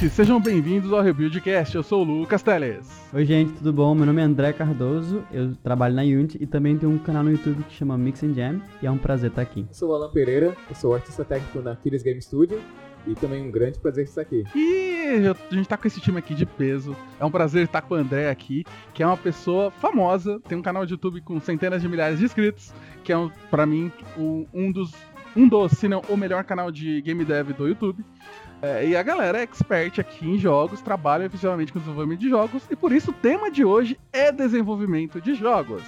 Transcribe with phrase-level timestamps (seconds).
[0.00, 1.76] gente, sejam bem-vindos ao Rebuildcast.
[1.76, 2.88] Eu sou o Lucas Teles.
[3.12, 3.94] Oi, gente, tudo bom?
[3.94, 7.30] Meu nome é André Cardoso, eu trabalho na Unity e também tenho um canal no
[7.30, 9.66] YouTube que chama Mix and Jam e é um prazer estar aqui.
[9.68, 12.58] Eu sou o Alan Pereira, eu sou artista técnico na Kiris Game Studio
[13.06, 14.44] e também um grande prazer estar aqui.
[14.54, 16.96] E a gente tá com esse time aqui de peso.
[17.18, 20.62] É um prazer estar com o André aqui, que é uma pessoa famosa, tem um
[20.62, 22.72] canal de YouTube com centenas de milhares de inscritos,
[23.04, 24.94] que é, um, para mim, um dos,
[25.36, 28.02] um dos, se não o melhor canal de game dev do YouTube.
[28.62, 32.62] É, e a galera é expert aqui em jogos, trabalha efetivamente com desenvolvimento de jogos,
[32.70, 35.82] e por isso o tema de hoje é desenvolvimento de jogos.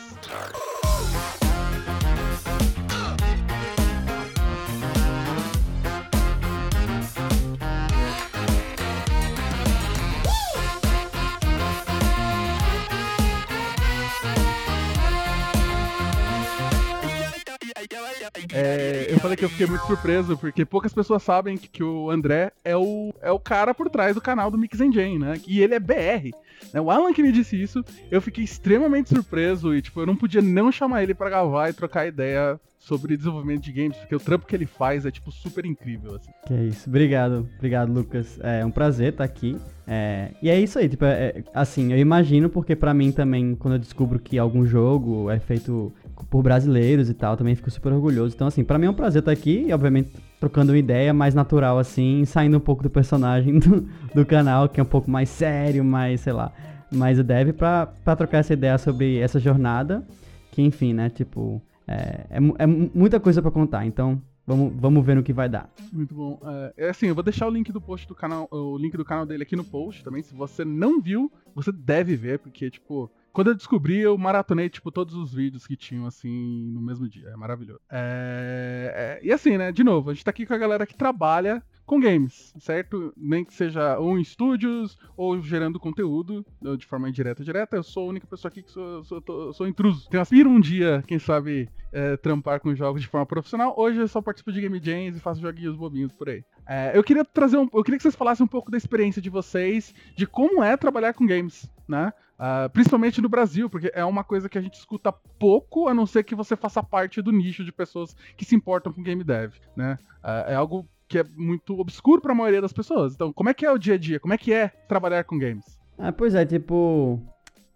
[18.53, 22.11] É, eu falei que eu fiquei muito surpreso, porque poucas pessoas sabem que, que, o
[22.11, 25.41] André é o, é o cara por trás do canal do Mix Engine, né?
[25.47, 26.31] E ele é BR.
[26.73, 26.81] Né?
[26.81, 30.43] O Alan que me disse isso, eu fiquei extremamente surpreso e, tipo, eu não podia
[30.43, 34.45] não chamar ele para gravar e trocar ideia sobre desenvolvimento de games, porque o trampo
[34.45, 36.33] que ele faz é, tipo, super incrível, assim.
[36.45, 36.89] Que é isso.
[36.89, 38.41] Obrigado, obrigado, Lucas.
[38.43, 39.57] É um prazer estar aqui.
[39.87, 43.55] É, e é isso aí, tipo, é, é assim, eu imagino, porque para mim também,
[43.55, 45.93] quando eu descubro que algum jogo é feito
[46.31, 48.35] por brasileiros e tal, também fico super orgulhoso.
[48.35, 51.35] Então, assim, para mim é um prazer estar aqui e, obviamente, trocando uma ideia mais
[51.35, 55.29] natural, assim, saindo um pouco do personagem do, do canal, que é um pouco mais
[55.29, 56.53] sério, mais, sei lá,
[56.91, 60.07] mais dev, pra, pra trocar essa ideia sobre essa jornada,
[60.51, 63.87] que, enfim, né, tipo, é, é, é muita coisa para contar.
[63.87, 65.71] Então, Vamos, vamos ver no que vai dar.
[65.93, 66.41] Muito bom.
[66.45, 69.05] É, é, assim, eu vou deixar o link do post do canal, o link do
[69.05, 70.23] canal dele aqui no post também.
[70.23, 74.91] Se você não viu, você deve ver, porque, tipo, quando eu descobri, eu maratonei, tipo,
[74.91, 77.29] todos os vídeos que tinham, assim, no mesmo dia.
[77.29, 77.81] É maravilhoso.
[77.91, 79.21] É...
[79.23, 79.27] É...
[79.27, 82.01] E assim, né, de novo, a gente tá aqui com a galera que trabalha com
[82.01, 83.13] games, certo?
[83.17, 86.45] Nem que seja ou em estúdios ou gerando conteúdo
[86.79, 87.77] de forma indireta ou direta.
[87.77, 90.09] Eu sou a única pessoa aqui que sou, sou, sou, sou intruso.
[90.09, 93.75] Tenho aspiro um dia, quem sabe, é, trampar com jogos de forma profissional.
[93.77, 96.45] Hoje eu só participo de game jams e faço joguinhos bobinhos por aí.
[96.67, 99.29] É, eu queria trazer um, eu queria que vocês falassem um pouco da experiência de
[99.29, 102.13] vocês, de como é trabalhar com games, né?
[102.43, 106.07] Uh, principalmente no Brasil, porque é uma coisa que a gente escuta pouco, a não
[106.07, 109.53] ser que você faça parte do nicho de pessoas que se importam com game dev,
[109.77, 109.97] né?
[110.25, 113.15] Uh, é algo que é muito obscuro para a maioria das pessoas.
[113.15, 114.19] Então, como é que é o dia a dia?
[114.19, 115.79] Como é que é trabalhar com games?
[115.97, 117.23] Ah, pois é, tipo,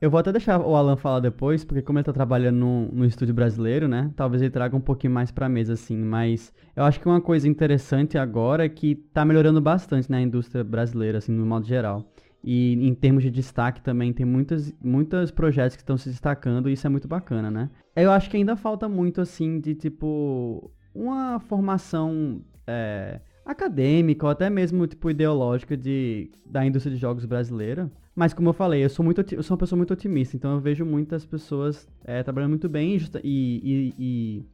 [0.01, 3.05] eu vou até deixar o Alan falar depois, porque como ele tá trabalhando no, no
[3.05, 4.11] estúdio brasileiro, né?
[4.17, 5.97] Talvez ele traga um pouquinho mais pra mesa, assim.
[5.97, 10.25] Mas eu acho que uma coisa interessante agora é que tá melhorando bastante na né,
[10.25, 12.05] indústria brasileira, assim, no modo geral.
[12.45, 16.75] E em termos de destaque também, tem muitas, muitos projetos que estão se destacando e
[16.75, 17.71] isso é muito bacana, né?
[17.95, 24.49] Eu acho que ainda falta muito, assim, de tipo, uma formação é, acadêmica ou até
[24.49, 27.91] mesmo, tipo, ideológica de, da indústria de jogos brasileira.
[28.15, 30.61] Mas como eu falei, eu sou, muito, eu sou uma pessoa muito otimista, então eu
[30.61, 34.45] vejo muitas pessoas é, trabalhando muito bem e, e, e,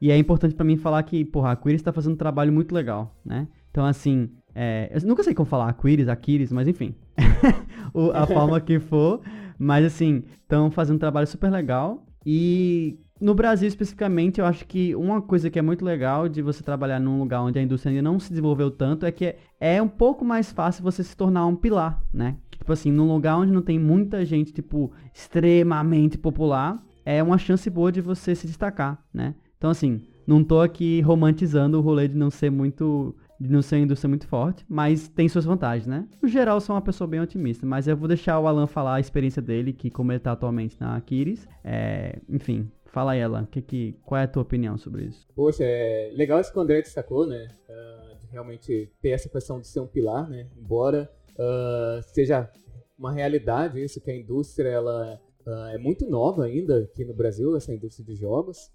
[0.00, 2.74] e é importante para mim falar que, porra, a Quiris está fazendo um trabalho muito
[2.74, 3.46] legal, né?
[3.70, 4.30] Então, assim,
[4.62, 6.94] é, eu nunca sei como falar Aquiris, Aquiris, mas enfim.
[7.94, 9.22] o, a forma que for.
[9.58, 12.04] Mas assim, estão fazendo um trabalho super legal.
[12.26, 16.62] E no Brasil especificamente, eu acho que uma coisa que é muito legal de você
[16.62, 19.88] trabalhar num lugar onde a indústria ainda não se desenvolveu tanto é que é um
[19.88, 22.36] pouco mais fácil você se tornar um pilar, né?
[22.50, 27.70] Tipo assim, num lugar onde não tem muita gente, tipo, extremamente popular, é uma chance
[27.70, 29.34] boa de você se destacar, né?
[29.56, 33.84] Então assim, não tô aqui romantizando o rolê de não ser muito não ser uma
[33.84, 36.06] indústria muito forte, mas tem suas vantagens, né?
[36.20, 39.00] No geral, sou uma pessoa bem otimista, mas eu vou deixar o Alan falar a
[39.00, 43.62] experiência dele, que como ele está atualmente na Kiris, é, enfim, fala aí, Alan, que,
[43.62, 45.26] que, qual é a tua opinião sobre isso?
[45.34, 47.48] Poxa, é legal isso que o André destacou, né?
[47.68, 50.48] Uh, de realmente ter essa questão de ser um pilar, né?
[50.56, 52.50] Embora uh, seja
[52.98, 57.56] uma realidade isso, que a indústria, ela uh, é muito nova ainda aqui no Brasil,
[57.56, 58.70] essa indústria de jogos,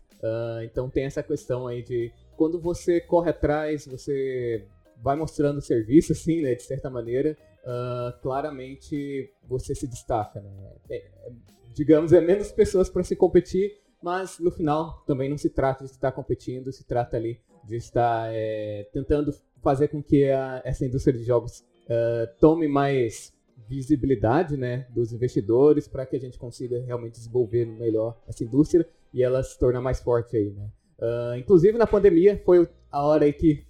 [0.63, 4.65] então tem essa questão aí de quando você corre atrás, você
[5.01, 10.51] vai mostrando serviço, assim, né, de certa maneira, uh, claramente você se destaca, né?
[10.89, 11.31] É, é,
[11.73, 15.91] digamos, é menos pessoas para se competir, mas no final também não se trata de
[15.91, 21.17] estar competindo, se trata ali de estar é, tentando fazer com que a, essa indústria
[21.17, 23.33] de jogos uh, tome mais
[23.67, 29.23] visibilidade né, dos investidores para que a gente consiga realmente desenvolver melhor essa indústria e
[29.23, 30.69] ela se tornar mais forte aí, né?
[30.99, 33.65] Uh, inclusive na pandemia foi a hora aí que,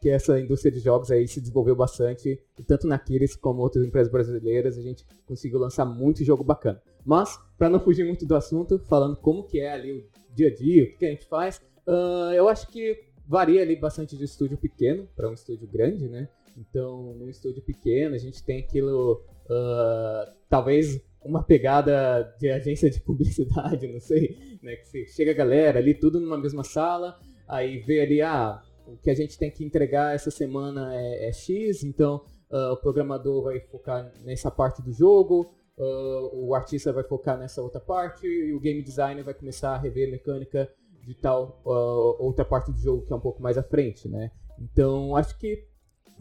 [0.00, 3.84] que essa indústria de jogos aí se desenvolveu bastante, e tanto na Kiris como outras
[3.84, 6.80] empresas brasileiras a gente conseguiu lançar muito jogo bacana.
[7.04, 10.54] Mas, para não fugir muito do assunto, falando como que é ali o dia a
[10.54, 14.56] dia, o que a gente faz, uh, eu acho que varia ali bastante de estúdio
[14.56, 16.28] pequeno para um estúdio grande, né?
[16.56, 23.00] Então, num estúdio pequeno, a gente tem aquilo, uh, talvez uma pegada de agência de
[23.02, 24.76] publicidade, não sei, né?
[24.76, 29.10] Que chega a galera ali, tudo numa mesma sala, aí vê ali, ah, o que
[29.10, 33.60] a gente tem que entregar essa semana é, é X, então uh, o programador vai
[33.60, 38.60] focar nessa parte do jogo, uh, o artista vai focar nessa outra parte, e o
[38.60, 40.70] game designer vai começar a rever mecânica
[41.02, 44.30] de tal uh, outra parte do jogo que é um pouco mais à frente, né?
[44.58, 45.66] Então, acho que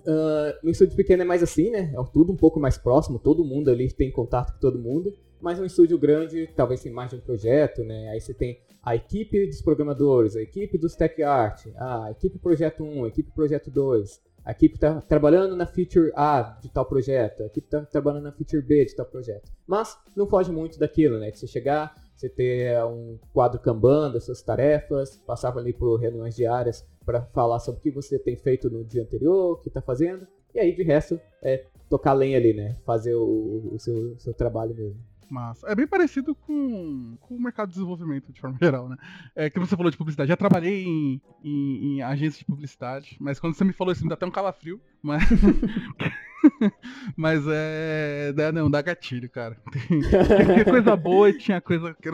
[0.01, 1.93] uh, no estúdio pequeno é mais assim, né?
[1.93, 5.13] É tudo um pouco mais próximo, todo mundo ali tem contato com todo mundo.
[5.39, 8.09] Mas um estúdio grande, talvez tem mais de um projeto, né?
[8.09, 12.83] Aí você tem a equipe dos programadores, a equipe dos tech art, a equipe projeto
[12.83, 17.43] 1, a equipe projeto 2, a equipe está trabalhando na feature A de tal projeto,
[17.43, 19.51] a equipe está trabalhando na feature B de tal projeto.
[19.67, 21.31] Mas não foge muito daquilo, né?
[21.31, 26.35] De você chegar, você ter um quadro Kanban das suas tarefas, passava ali por reuniões
[26.35, 29.81] diárias para falar sobre o que você tem feito no dia anterior, o que está
[29.81, 32.75] fazendo, e aí de resto é tocar lenha ali, né?
[32.85, 34.99] Fazer o, o seu, seu trabalho mesmo.
[35.29, 35.67] Massa.
[35.67, 38.97] É bem parecido com, com o mercado de desenvolvimento, de forma geral, né?
[39.33, 40.27] É que você falou de publicidade.
[40.27, 44.09] Já trabalhei em, em, em agência de publicidade, mas quando você me falou isso, me
[44.09, 44.81] dá até um calafrio.
[45.01, 45.23] Mas,
[47.15, 48.33] mas é.
[48.53, 49.57] Não, dá gatilho, cara.
[49.71, 52.09] tinha coisa boa e tinha coisa que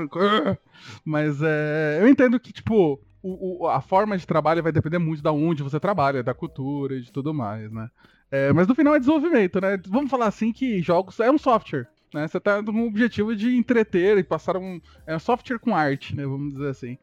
[1.04, 2.00] Mas é.
[2.00, 5.64] Eu entendo que, tipo, o, o, a forma de trabalho vai depender muito da onde
[5.64, 7.90] você trabalha, da cultura e de tudo mais, né?
[8.30, 9.80] É, mas no final é desenvolvimento, né?
[9.88, 11.88] Vamos falar assim que jogos é um software.
[12.14, 12.28] Né?
[12.28, 16.16] Você está com o objetivo de entreter e passar um, é um software com arte,
[16.16, 16.25] né?
[16.25, 16.98] Vamos dizer assim.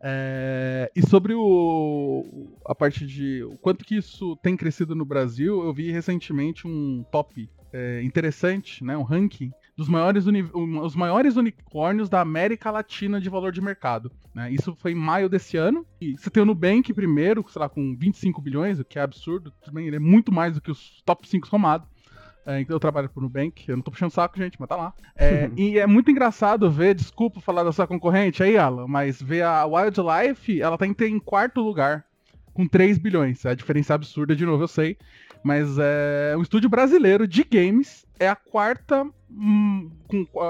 [0.00, 2.24] É, e sobre o,
[2.64, 7.04] a parte de o quanto que isso tem crescido no Brasil, eu vi recentemente um
[7.10, 13.20] top é, interessante, né, um ranking dos maiores, uni, os maiores unicórnios da América Latina
[13.20, 14.10] de valor de mercado.
[14.34, 14.50] Né?
[14.50, 15.86] Isso foi em maio desse ano.
[16.00, 19.52] E você tem o Nubank primeiro, sei lá, com 25 bilhões, o que é absurdo.
[19.62, 21.86] Também ele é muito mais do que os top 5 somados.
[22.46, 24.94] É, eu trabalho pro Nubank, eu não tô puxando saco, gente, mas tá lá.
[25.14, 29.42] É, e é muito engraçado ver, desculpa falar da sua concorrente aí, Alan, mas ver
[29.42, 32.04] a Wildlife, ela tá em, em quarto lugar,
[32.54, 33.44] com 3 bilhões.
[33.44, 34.96] É a diferença absurda, de novo, eu sei.
[35.42, 39.90] Mas é um estúdio brasileiro de games é a quarta hum,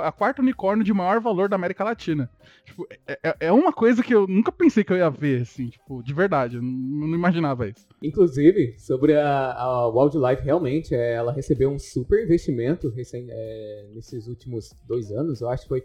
[0.02, 2.31] a quarta unicórnio de maior valor da América Latina.
[2.64, 5.69] Tipo, é, é, é uma coisa que eu nunca pensei que eu ia ver, assim,
[5.69, 6.56] tipo, de verdade.
[6.56, 7.87] Eu não, não imaginava isso.
[8.02, 14.26] Inclusive, sobre a, a Wildlife, realmente, é, ela recebeu um super investimento recém, é, nesses
[14.26, 15.40] últimos dois anos.
[15.40, 15.84] Eu acho que foi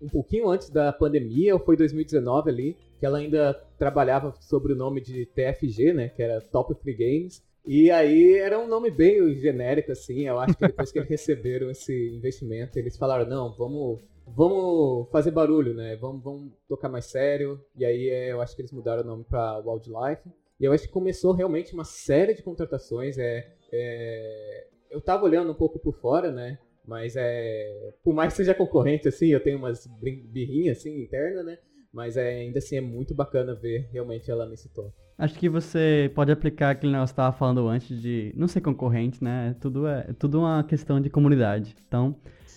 [0.00, 4.76] um pouquinho antes da pandemia, ou foi 2019 ali, que ela ainda trabalhava sobre o
[4.76, 7.42] nome de TFG, né, que era Top Free Games.
[7.66, 10.26] E aí era um nome bem genérico, assim.
[10.26, 15.30] Eu acho que depois que eles receberam esse investimento, eles falaram, não, vamos, vamos fazer
[15.30, 15.96] barulho, né?
[15.96, 17.58] Vamos, vamos tocar mais sério.
[17.76, 20.28] E aí é, eu acho que eles mudaram o nome para Wildlife.
[20.60, 23.16] E eu acho que começou realmente uma série de contratações.
[23.16, 24.66] É, é...
[24.90, 26.58] Eu tava olhando um pouco por fora, né?
[26.86, 27.94] Mas é.
[28.02, 31.58] Por mais que seja concorrente, assim, eu tenho umas birrinhas assim, interna, né?
[31.90, 34.92] Mas é, ainda assim é muito bacana ver realmente ela nesse top.
[35.16, 39.54] Acho que você pode aplicar negócio que estava falando antes de não ser concorrente, né?
[39.60, 41.76] Tudo é, tudo uma questão de comunidade.
[41.86, 42.16] Então,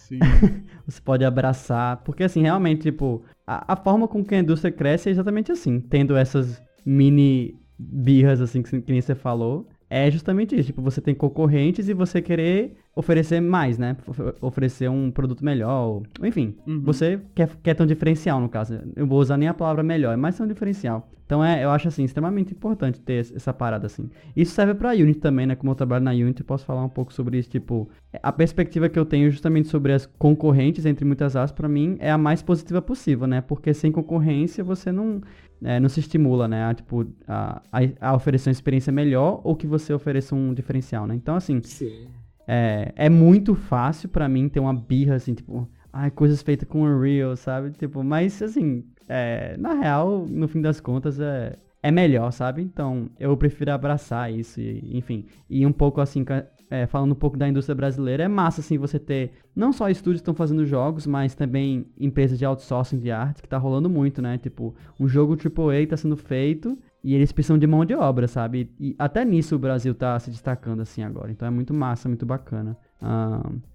[0.86, 1.98] você pode abraçar.
[1.98, 5.80] Porque, assim, realmente, tipo, a, a, forma com que a indústria cresce é exatamente assim.
[5.80, 9.68] Tendo essas mini birras, assim, que, que nem você falou.
[9.90, 10.68] É justamente isso.
[10.68, 13.96] Tipo, você tem concorrentes e você querer oferecer mais, né?
[14.42, 16.02] Oferecer um produto melhor.
[16.24, 16.82] Enfim, uhum.
[16.82, 18.80] você quer, quer ter um diferencial, no caso.
[18.96, 21.08] Eu vou usar nem a palavra melhor, é mais um diferencial.
[21.24, 24.10] Então é, eu acho assim, extremamente importante ter essa parada assim.
[24.36, 25.56] Isso serve pra Unity também, né?
[25.56, 27.50] Como eu trabalho na Unity, posso falar um pouco sobre isso.
[27.50, 27.88] Tipo,
[28.24, 32.10] a perspectiva que eu tenho justamente sobre as concorrentes, entre muitas aspas, para mim, é
[32.10, 33.42] a mais positiva possível, né?
[33.42, 35.22] Porque sem concorrência você não,
[35.62, 36.64] é, não se estimula, né?
[36.64, 37.62] A, tipo, a,
[38.00, 41.14] a oferecer uma experiência melhor ou que você ofereça um diferencial, né?
[41.14, 41.62] Então, assim.
[41.62, 42.08] Sim
[42.48, 46.84] é, é muito fácil para mim ter uma birra, assim, tipo, ai, coisas feitas com
[46.84, 47.72] Unreal, sabe?
[47.72, 52.62] Tipo, mas, assim, é, na real, no fim das contas, é, é melhor, sabe?
[52.62, 55.26] Então, eu prefiro abraçar isso, e, enfim.
[55.50, 56.24] E um pouco, assim,
[56.70, 60.22] é, falando um pouco da indústria brasileira, é massa, assim, você ter não só estúdios
[60.22, 64.22] que estão fazendo jogos, mas também empresas de outsourcing de arte, que tá rolando muito,
[64.22, 64.38] né?
[64.38, 66.78] Tipo, um jogo AAA tá sendo feito
[67.08, 68.70] e eles precisam de mão de obra, sabe?
[68.78, 71.32] E até nisso o Brasil tá se destacando assim agora.
[71.32, 72.78] Então é muito massa, muito bacana.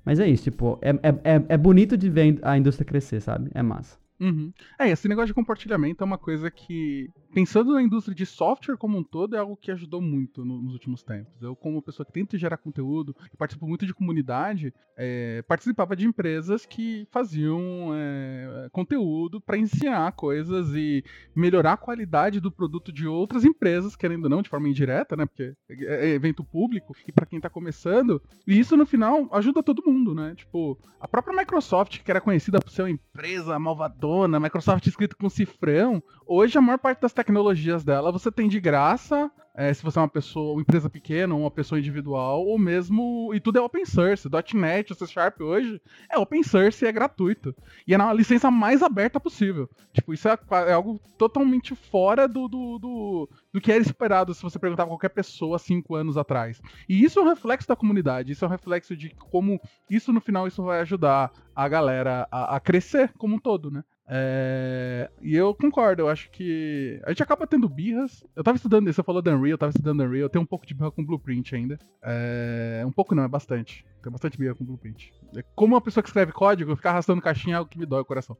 [0.04, 3.50] Mas é isso, tipo, é, é, é, é bonito de ver a indústria crescer, sabe?
[3.54, 4.01] É massa.
[4.22, 4.52] Uhum.
[4.78, 8.96] É, esse negócio de compartilhamento é uma coisa que, pensando na indústria de software como
[8.96, 11.42] um todo, é algo que ajudou muito no, nos últimos tempos.
[11.42, 16.64] Eu, como pessoa que tenta gerar conteúdo participo muito de comunidade, é, participava de empresas
[16.64, 21.02] que faziam é, conteúdo para ensinar coisas e
[21.34, 25.26] melhorar a qualidade do produto de outras empresas, querendo ou não, de forma indireta, né?
[25.26, 28.22] Porque é, é evento público e para quem tá começando.
[28.46, 30.34] E isso, no final, ajuda todo mundo, né?
[30.36, 35.16] Tipo, a própria Microsoft, que era conhecida por ser uma empresa malvadora, Windows, Microsoft escrito
[35.16, 36.02] com cifrão.
[36.26, 40.02] Hoje, a maior parte das tecnologias dela você tem de graça, é, se você é
[40.02, 43.32] uma pessoa, uma empresa pequena, uma pessoa individual, ou mesmo.
[43.34, 44.28] E tudo é open source.
[44.54, 47.54] .NET, C Sharp hoje é open source e é gratuito.
[47.86, 49.68] E é na licença mais aberta possível.
[49.92, 54.42] Tipo, isso é, é algo totalmente fora do, do, do, do, que era esperado se
[54.42, 56.62] você perguntar a qualquer pessoa cinco anos atrás.
[56.88, 60.20] E isso é um reflexo da comunidade, isso é um reflexo de como isso no
[60.20, 63.84] final isso vai ajudar a galera a, a crescer como um todo, né?
[64.08, 65.10] É...
[65.20, 68.24] E eu concordo, eu acho que a gente acaba tendo birras.
[68.34, 70.66] Eu tava estudando, você falou da Unreal, eu tava estudando Unreal, eu tenho um pouco
[70.66, 71.78] de birra com Blueprint ainda.
[72.02, 72.82] É...
[72.86, 73.84] Um pouco não, é bastante.
[74.02, 75.12] Tem bastante birra com Blueprint.
[75.36, 78.02] É como uma pessoa que escreve código, ficar arrastando caixinha é algo que me dói
[78.02, 78.36] o coração.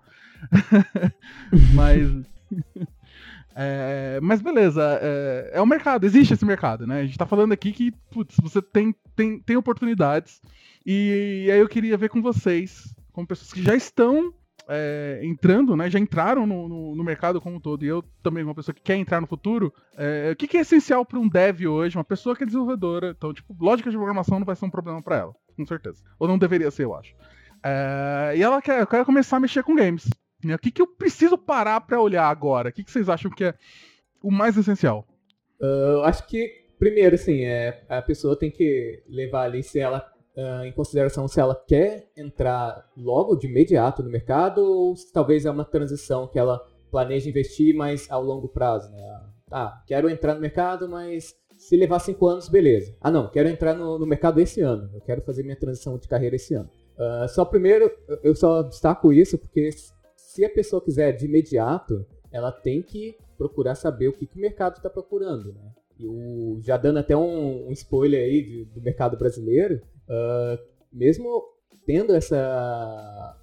[1.74, 2.10] Mas.
[3.54, 7.00] É, mas beleza, é, é o mercado, existe esse mercado, né?
[7.00, 10.40] A gente tá falando aqui que, putz, você tem, tem, tem oportunidades.
[10.86, 14.32] E, e aí eu queria ver com vocês, como pessoas que já estão
[14.68, 18.44] é, entrando, né, já entraram no, no, no, mercado como um todo, e eu também,
[18.44, 21.28] uma pessoa que quer entrar no futuro, é, o que, que, é essencial para um
[21.28, 24.64] dev hoje, uma pessoa que é desenvolvedora, então, tipo, lógica de programação não vai ser
[24.64, 26.02] um problema para ela, com certeza.
[26.18, 27.14] Ou não deveria ser, eu acho.
[27.64, 30.08] É, e ela quer, quer começar a mexer com games.
[30.44, 30.54] Né?
[30.54, 32.68] O que, que eu preciso parar para olhar agora?
[32.68, 33.54] O que, que vocês acham que é
[34.22, 35.06] o mais essencial?
[35.60, 40.11] Uh, eu acho que, primeiro, assim, é, a pessoa tem que levar ali se ela
[40.36, 45.44] uh, em consideração se ela quer entrar logo de imediato no mercado ou se talvez
[45.44, 49.20] é uma transição que ela planeja investir, mas ao longo prazo, né?
[49.50, 52.94] Ah, quero entrar no mercado, mas se levar cinco anos, beleza.
[53.00, 54.90] Ah, não, quero entrar no, no mercado esse ano.
[54.94, 56.68] Eu quero fazer minha transição de carreira esse ano.
[56.96, 57.90] Uh, só primeiro,
[58.22, 59.70] eu só destaco isso porque
[60.16, 64.40] se a pessoa quiser de imediato, ela tem que procurar saber o que, que o
[64.40, 65.72] mercado está procurando, né?
[65.98, 70.58] E o, já dando até um, um spoiler aí de, do mercado brasileiro, Uh,
[70.92, 71.42] mesmo
[71.86, 73.38] tendo essa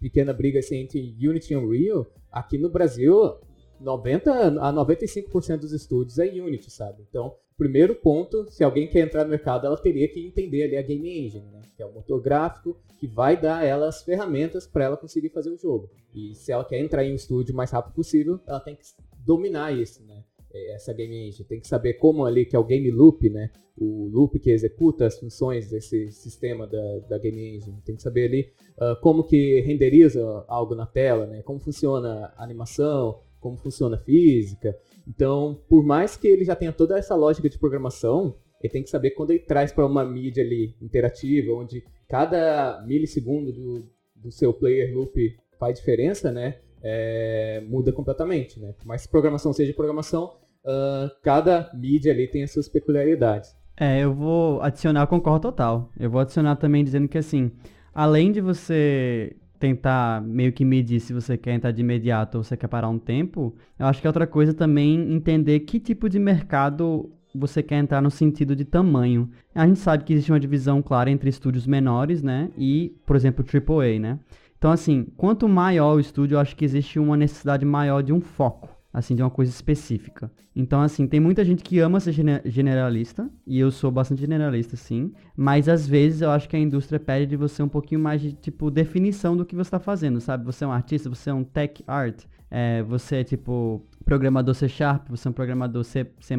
[0.00, 3.38] pequena briga assim, entre Unity e Unreal, aqui no Brasil,
[3.80, 7.04] 90 a 95% dos estúdios é Unity, sabe?
[7.08, 10.82] Então, primeiro ponto, se alguém quer entrar no mercado, ela teria que entender ali a
[10.82, 11.62] Game Engine, né?
[11.76, 15.50] Que é o motor gráfico que vai dar ela as ferramentas para ela conseguir fazer
[15.50, 15.90] o jogo.
[16.14, 18.82] E se ela quer entrar em um estúdio o mais rápido possível, ela tem que
[19.18, 20.23] dominar isso, né?
[20.54, 21.44] É, essa game engine.
[21.44, 23.50] Tem que saber como ali, que é o game loop, né?
[23.76, 27.82] O loop que executa as funções desse sistema da, da game engine.
[27.84, 31.42] Tem que saber ali uh, como que renderiza algo na tela, né?
[31.42, 34.78] Como funciona a animação, como funciona a física.
[35.08, 38.90] Então, por mais que ele já tenha toda essa lógica de programação, ele tem que
[38.90, 44.54] saber quando ele traz para uma mídia ali interativa, onde cada milissegundo do, do seu
[44.54, 46.60] player loop faz diferença, né?
[46.80, 48.72] É, muda completamente, né?
[48.78, 53.54] Por mais que programação seja programação, uh, cada mídia ali tem as suas peculiaridades.
[53.76, 55.90] É, eu vou adicionar, concordo total.
[55.98, 57.50] Eu vou adicionar também dizendo que assim,
[57.92, 62.56] além de você tentar meio que medir se você quer entrar de imediato ou você
[62.56, 66.18] quer parar um tempo, eu acho que é outra coisa também entender que tipo de
[66.18, 69.28] mercado você quer entrar no sentido de tamanho.
[69.54, 73.44] A gente sabe que existe uma divisão clara entre estúdios menores, né, e, por exemplo,
[73.44, 74.20] AAA, né?
[74.56, 78.20] Então, assim, quanto maior o estúdio, eu acho que existe uma necessidade maior de um
[78.20, 80.30] foco assim, de uma coisa específica.
[80.54, 82.12] Então, assim, tem muita gente que ama ser
[82.44, 87.00] generalista, e eu sou bastante generalista, sim, mas às vezes eu acho que a indústria
[87.00, 90.44] pede de você um pouquinho mais de, tipo, definição do que você está fazendo, sabe?
[90.44, 94.68] Você é um artista, você é um tech art, é, você é, tipo, programador C
[94.68, 96.34] Sharp, você é um programador C, C++.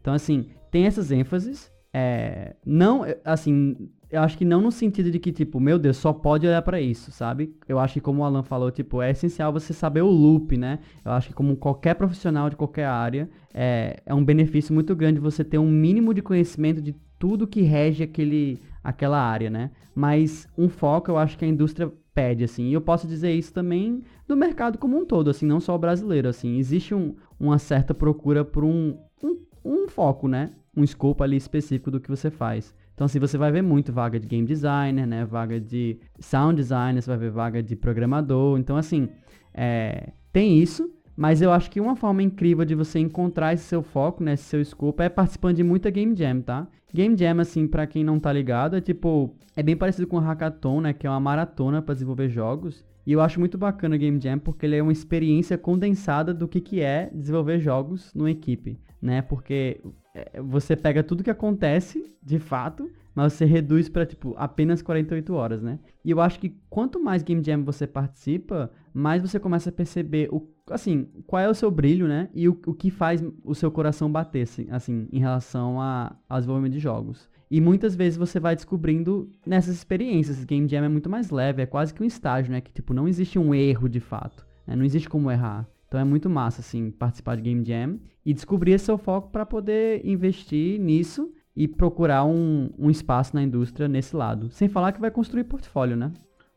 [0.00, 5.18] Então, assim, tem essas ênfases, é, não, assim, eu acho que não no sentido de
[5.18, 7.52] que, tipo, meu Deus, só pode olhar para isso, sabe?
[7.68, 10.78] Eu acho que, como o Alan falou, tipo, é essencial você saber o loop, né?
[11.04, 15.18] Eu acho que, como qualquer profissional de qualquer área, é, é um benefício muito grande
[15.18, 19.72] você ter um mínimo de conhecimento de tudo que rege aquele, aquela área, né?
[19.94, 22.68] Mas um foco eu acho que a indústria pede, assim.
[22.68, 25.78] E eu posso dizer isso também do mercado como um todo, assim, não só o
[25.78, 26.56] brasileiro, assim.
[26.56, 30.52] Existe um, uma certa procura por um, um, um foco, né?
[30.76, 32.72] Um escopo ali específico do que você faz.
[32.94, 35.24] Então, assim, você vai ver muito vaga de game designer, né?
[35.24, 38.58] Vaga de sound designer, você vai ver vaga de programador.
[38.58, 39.08] Então, assim,
[39.52, 40.88] é, tem isso.
[41.16, 44.44] Mas eu acho que uma forma incrível de você encontrar esse seu foco, né, esse
[44.44, 46.66] seu escopo, é participando de muita Game Jam, tá?
[46.92, 50.20] Game Jam, assim, para quem não tá ligado, é tipo, é bem parecido com o
[50.20, 52.84] Hackathon, né, que é uma maratona para desenvolver jogos.
[53.06, 56.48] E eu acho muito bacana o Game Jam porque ele é uma experiência condensada do
[56.48, 59.20] que, que é desenvolver jogos numa equipe, né?
[59.20, 59.82] Porque
[60.14, 65.34] é, você pega tudo que acontece, de fato, mas você reduz para tipo apenas 48
[65.34, 65.78] horas, né?
[66.02, 70.28] E eu acho que quanto mais Game Jam você participa, mais você começa a perceber
[70.32, 72.30] o assim, qual é o seu brilho, né?
[72.32, 76.38] E o, o que faz o seu coração bater, assim, assim em relação a, ao
[76.38, 77.28] desenvolvimento de jogos.
[77.50, 80.42] E muitas vezes você vai descobrindo nessas experiências.
[80.44, 82.62] Game Jam é muito mais leve, é quase que um estágio, né?
[82.62, 84.46] Que, tipo, não existe um erro de fato.
[84.66, 84.74] Né?
[84.74, 85.68] Não existe como errar.
[85.86, 89.44] Então é muito massa, assim, participar de Game Jam e descobrir esse seu foco para
[89.44, 94.50] poder investir nisso e procurar um, um espaço na indústria nesse lado.
[94.50, 96.12] Sem falar que vai construir portfólio, né?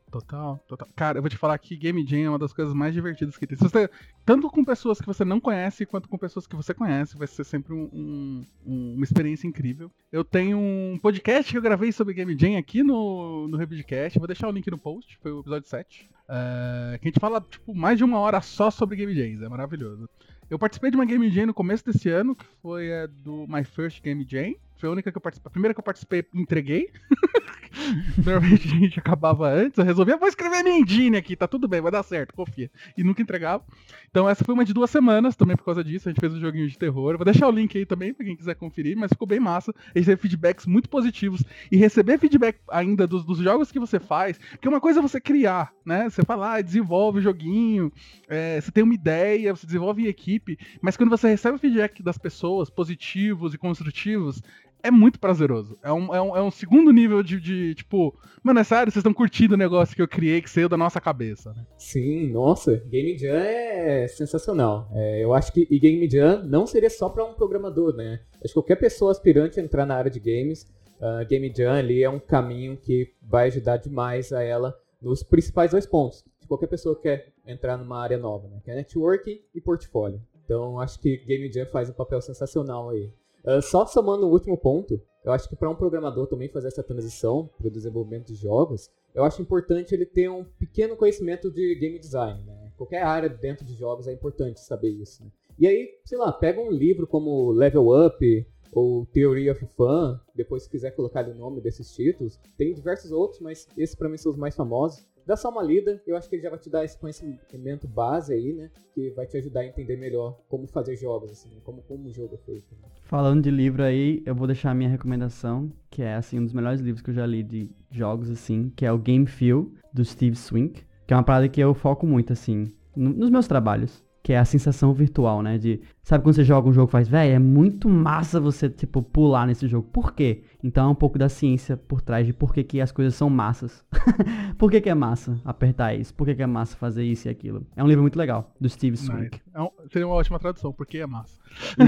[0.10, 0.88] Total, total.
[0.96, 3.46] Cara, eu vou te falar que Game Jam é uma das coisas mais divertidas que
[3.46, 3.58] tem.
[3.58, 3.90] Você,
[4.26, 7.44] tanto com pessoas que você não conhece, quanto com pessoas que você conhece, vai ser
[7.44, 9.92] sempre um, um, uma experiência incrível.
[10.10, 14.18] Eu tenho um podcast que eu gravei sobre Game Jam aqui no, no Rebidcast.
[14.18, 16.10] Vou deixar o link no post, foi o episódio 7.
[16.30, 19.44] É, que a gente fala, tipo, mais de uma hora só sobre Game Jams.
[19.44, 20.10] É maravilhoso.
[20.50, 23.66] Eu participei de uma Game Jam no começo desse ano, que foi a do My
[23.66, 24.56] First Game Jam.
[24.78, 25.50] Foi a única que eu participei.
[25.50, 26.92] A primeira que eu participei, entreguei.
[28.18, 29.78] Normalmente a gente acabava antes.
[29.78, 32.70] Eu resolvi, ah, vou escrever minha engine aqui, tá tudo bem, vai dar certo, confia.
[32.98, 33.64] E nunca entregava.
[34.10, 36.08] Então essa foi uma de duas semanas também por causa disso.
[36.08, 37.18] A gente fez um joguinho de terror.
[37.18, 39.74] Vou deixar o link aí também pra quem quiser conferir, mas ficou bem massa.
[39.94, 41.44] A gente teve feedbacks muito positivos.
[41.72, 45.20] E receber feedback ainda dos, dos jogos que você faz, porque uma coisa é você
[45.20, 46.10] criar, né?
[46.10, 47.92] Você fala, desenvolve o joguinho,
[48.28, 52.02] é, você tem uma ideia, você desenvolve em equipe, mas quando você recebe o feedback
[52.02, 54.42] das pessoas, positivos e construtivos,
[54.84, 55.78] é muito prazeroso.
[55.84, 59.02] É um, é um, é um segundo nível de, de, tipo, mano, é sério, vocês
[59.02, 61.66] estão curtindo o negócio que eu criei, que saiu da nossa cabeça, né?
[61.78, 64.90] Sim, nossa, Game Jam é sensacional.
[64.94, 68.22] É, eu acho que e Game Jam não seria só para um programador, né?
[68.36, 70.64] Acho que qualquer pessoa aspirante a entrar na área de games,
[71.00, 75.72] uh, Game Jam ali é um caminho que vai ajudar demais a ela nos principais
[75.72, 76.24] dois pontos.
[76.48, 78.62] Qualquer pessoa quer entrar numa área nova, né?
[78.64, 80.22] Que é networking e portfólio.
[80.46, 83.12] Então, acho que Game Jam faz um papel sensacional aí.
[83.48, 86.84] Uh, só somando o último ponto, eu acho que para um programador também fazer essa
[86.84, 91.74] transição para o desenvolvimento de jogos, eu acho importante ele ter um pequeno conhecimento de
[91.76, 92.44] game design.
[92.44, 92.74] Né?
[92.76, 95.24] Qualquer área dentro de jogos é importante saber isso.
[95.24, 95.32] Né?
[95.58, 100.64] E aí, sei lá, pega um livro como Level Up ou Theory of Fun, depois
[100.64, 102.38] se quiser colocar o nome desses títulos.
[102.58, 106.02] Tem diversos outros, mas esses para mim são os mais famosos dá só uma lida,
[106.08, 108.72] eu acho que ele já vai te dar esse conhecimento base aí, né?
[108.94, 112.34] Que vai te ajudar a entender melhor como fazer jogos, assim, como, como o jogo
[112.34, 112.74] é feito.
[112.82, 112.88] Né?
[113.04, 116.54] Falando de livro aí, eu vou deixar a minha recomendação, que é, assim, um dos
[116.54, 120.04] melhores livros que eu já li de jogos, assim, que é o Game Feel, do
[120.06, 124.34] Steve Swink, que é uma parada que eu foco muito, assim, nos meus trabalhos que
[124.34, 125.58] é a sensação virtual, né?
[125.58, 129.02] De, sabe quando você joga um jogo e faz, velho, é muito massa você, tipo,
[129.02, 129.88] pular nesse jogo.
[129.88, 130.44] Por quê?
[130.68, 133.30] Então é um pouco da ciência por trás de por que, que as coisas são
[133.30, 133.86] massas.
[134.60, 136.14] por que, que é massa apertar isso?
[136.14, 137.66] Por que, que é massa fazer isso e aquilo?
[137.74, 139.40] É um livro muito legal, do Steve Swink.
[139.54, 141.40] É um, seria uma ótima tradução, porque é massa.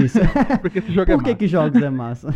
[0.02, 0.18] Isso.
[0.62, 1.36] porque esse jogo é por que, massa.
[1.36, 2.34] que jogos é massa?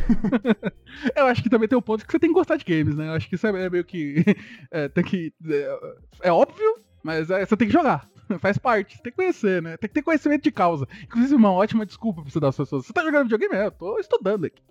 [1.17, 2.95] Eu acho que também tem o um ponto que você tem que gostar de games,
[2.95, 3.09] né?
[3.09, 4.23] Eu acho que isso é meio que.
[4.71, 5.33] É, tem que.
[5.49, 5.79] É,
[6.25, 8.07] é óbvio, mas é, você tem que jogar.
[8.41, 9.03] Faz parte.
[9.03, 9.77] Tem que conhecer, né?
[9.77, 10.87] Tem que ter conhecimento de causa.
[11.03, 12.87] Inclusive, uma ótima desculpa pra você dar às pessoas.
[12.87, 13.55] Você tá jogando videogame?
[13.55, 14.63] É, eu tô estudando aqui.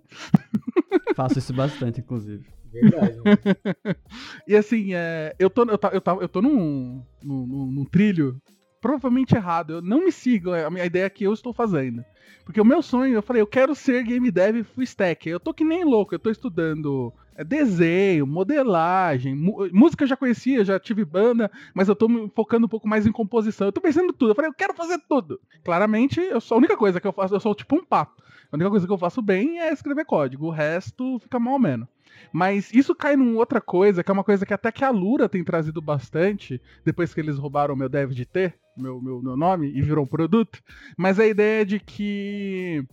[1.14, 2.44] Faço isso bastante, inclusive.
[2.72, 3.16] Verdade.
[3.16, 3.94] Né?
[4.48, 8.40] e assim, é, eu tô, eu, tá, eu, tá, eu tô num, num, num, trilho
[8.84, 9.72] provavelmente errado.
[9.72, 12.04] Eu não me sigo a minha ideia que eu estou fazendo.
[12.44, 15.26] Porque o meu sonho, eu falei, eu quero ser game dev full stack.
[15.26, 19.34] Eu tô que nem louco, eu tô estudando é desenho, modelagem,
[19.72, 23.06] música eu já conhecia, já tive banda, mas eu tô me focando um pouco mais
[23.06, 23.68] em composição.
[23.68, 24.32] Eu tô pensando tudo.
[24.32, 25.40] Eu falei, eu quero fazer tudo.
[25.64, 28.22] Claramente, eu sou a única coisa que eu faço, eu sou tipo um pato.
[28.52, 31.58] A única coisa que eu faço bem é escrever código, o resto fica mal ou
[31.58, 31.88] menos.
[32.34, 35.28] Mas isso cai numa outra coisa, que é uma coisa que até que a Lura
[35.28, 39.70] tem trazido bastante, depois que eles roubaram meu dev de ter, meu, meu, meu nome,
[39.72, 40.60] e virou um produto.
[40.98, 42.84] Mas a ideia de que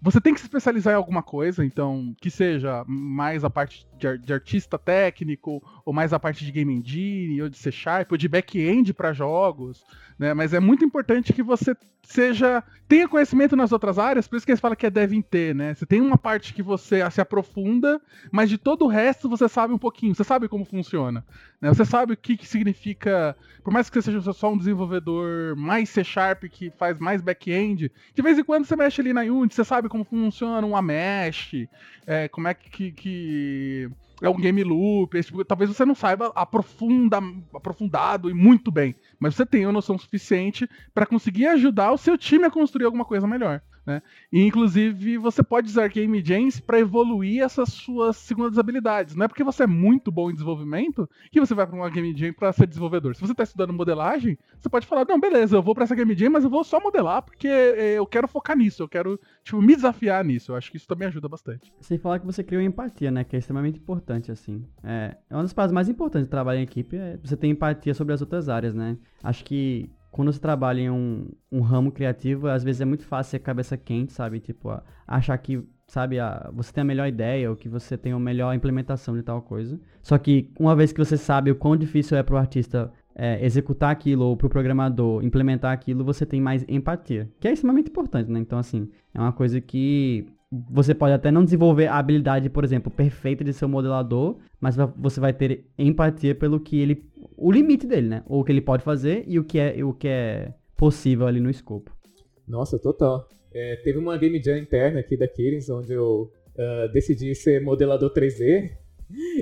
[0.00, 4.16] você tem que se especializar em alguma coisa, então, que seja mais a parte de,
[4.18, 8.16] de artista técnico, ou mais a parte de game engine, ou de C Sharp, ou
[8.16, 9.84] de back-end para jogos,
[10.16, 10.32] né?
[10.34, 11.74] Mas é muito importante que você
[12.04, 15.54] seja tenha conhecimento nas outras áreas, por isso que eles falam que é devem ter,
[15.54, 15.74] né?
[15.74, 19.72] Você tem uma parte que você se aprofunda, mas de todo o resto você sabe
[19.72, 21.24] um pouquinho, você sabe como funciona,
[21.60, 21.68] né?
[21.70, 25.88] Você sabe o que, que significa, por mais que você seja só um desenvolvedor mais
[25.88, 29.54] C Sharp que faz mais back-end, de vez em quando você mexe ali na Unity,
[29.54, 31.66] você sabe como funciona uma mesh,
[32.06, 33.90] é, como é que, que
[34.22, 37.18] é um game loop, tipo, talvez você não saiba aprofunda,
[37.54, 42.16] aprofundado e muito bem, mas você tem a noção suficiente para conseguir ajudar o seu
[42.16, 43.60] time a construir alguma coisa melhor.
[43.86, 44.02] Né?
[44.32, 49.14] E inclusive você pode usar Game Jams para evoluir essas suas segundas habilidades.
[49.14, 52.16] Não é porque você é muito bom em desenvolvimento que você vai para uma Game
[52.16, 53.14] Jam para ser desenvolvedor.
[53.14, 56.14] Se você está estudando modelagem, você pode falar: não, beleza, eu vou para essa Game
[56.16, 59.60] Jam, mas eu vou só modelar porque é, eu quero focar nisso, eu quero tipo,
[59.60, 60.52] me desafiar nisso.
[60.52, 61.72] Eu acho que isso também ajuda bastante.
[61.80, 63.24] Sem falar que você criou empatia, né?
[63.24, 64.64] Que é extremamente importante, assim.
[64.82, 67.94] É, é uma das partes mais importantes de trabalhar em equipe, é você ter empatia
[67.94, 68.96] sobre as outras áreas, né?
[69.22, 73.32] Acho que quando você trabalha em um, um ramo criativo, às vezes é muito fácil
[73.32, 74.38] ser cabeça quente, sabe?
[74.38, 78.18] Tipo, achar que, sabe, a, você tem a melhor ideia ou que você tem a
[78.20, 79.76] melhor implementação de tal coisa.
[80.00, 83.90] Só que uma vez que você sabe o quão difícil é pro artista é, executar
[83.90, 88.38] aquilo ou pro programador implementar aquilo, você tem mais empatia, que é extremamente importante, né?
[88.38, 90.28] Então, assim, é uma coisa que
[90.70, 94.76] você pode até não desenvolver a habilidade, por exemplo, perfeita de ser um modelador, mas
[94.96, 97.04] você vai ter empatia pelo que ele.
[97.36, 98.22] o limite dele, né?
[98.26, 101.40] Ou o que ele pode fazer e o que é, o que é possível ali
[101.40, 101.90] no escopo.
[102.46, 103.28] Nossa, total.
[103.52, 108.12] É, teve uma game jam interna aqui da Kirins, onde eu uh, decidi ser modelador
[108.12, 108.70] 3D.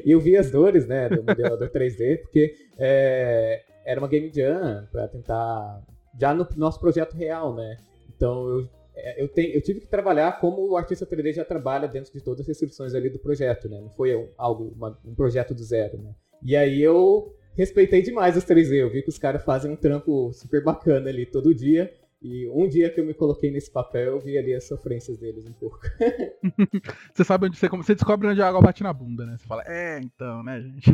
[0.05, 4.87] E eu vi as dores, né, do modelador 3D, porque é, era uma game jam
[4.91, 5.81] para tentar.
[6.21, 7.77] Já no nosso projeto real, né?
[8.15, 8.69] Então eu
[9.17, 12.41] eu, tenho, eu tive que trabalhar como o artista 3D já trabalha dentro de todas
[12.41, 13.81] as restrições ali do projeto, né?
[13.81, 16.15] Não foi algo, uma, um projeto do zero, né?
[16.43, 18.75] E aí eu respeitei demais os 3D.
[18.75, 21.93] Eu vi que os caras fazem um trampo super bacana ali todo dia.
[22.25, 25.45] E um dia que eu me coloquei nesse papel, eu vi ali as sofrências deles
[25.45, 25.81] um pouco.
[27.13, 29.37] você sabe onde você, você descobre onde a água bate na bunda, né?
[29.37, 30.91] Você fala, é, então, né, gente?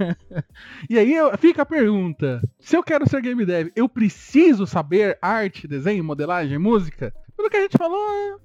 [0.00, 0.44] é.
[0.88, 5.68] e aí fica a pergunta: se eu quero ser game dev, eu preciso saber arte,
[5.68, 7.12] desenho, modelagem, música?
[7.36, 8.40] Pelo que a gente falou,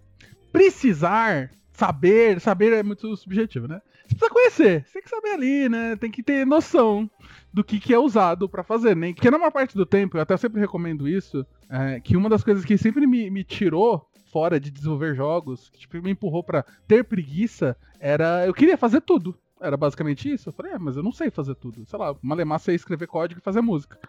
[0.52, 3.82] precisar, saber, saber é muito subjetivo, né?
[4.06, 5.96] Você precisa conhecer, você tem que saber ali, né?
[5.96, 7.10] Tem que ter noção
[7.54, 9.14] do que, que é usado para fazer, né?
[9.14, 12.44] Porque na maior parte do tempo, eu até sempre recomendo isso, é, que uma das
[12.44, 16.66] coisas que sempre me, me tirou fora de desenvolver jogos, que tipo, me empurrou para
[16.88, 19.38] ter preguiça, era eu queria fazer tudo.
[19.60, 20.50] Era basicamente isso.
[20.50, 21.86] Eu falei, é, mas eu não sei fazer tudo.
[21.86, 24.00] Sei lá, Malemar sei escrever código e fazer música.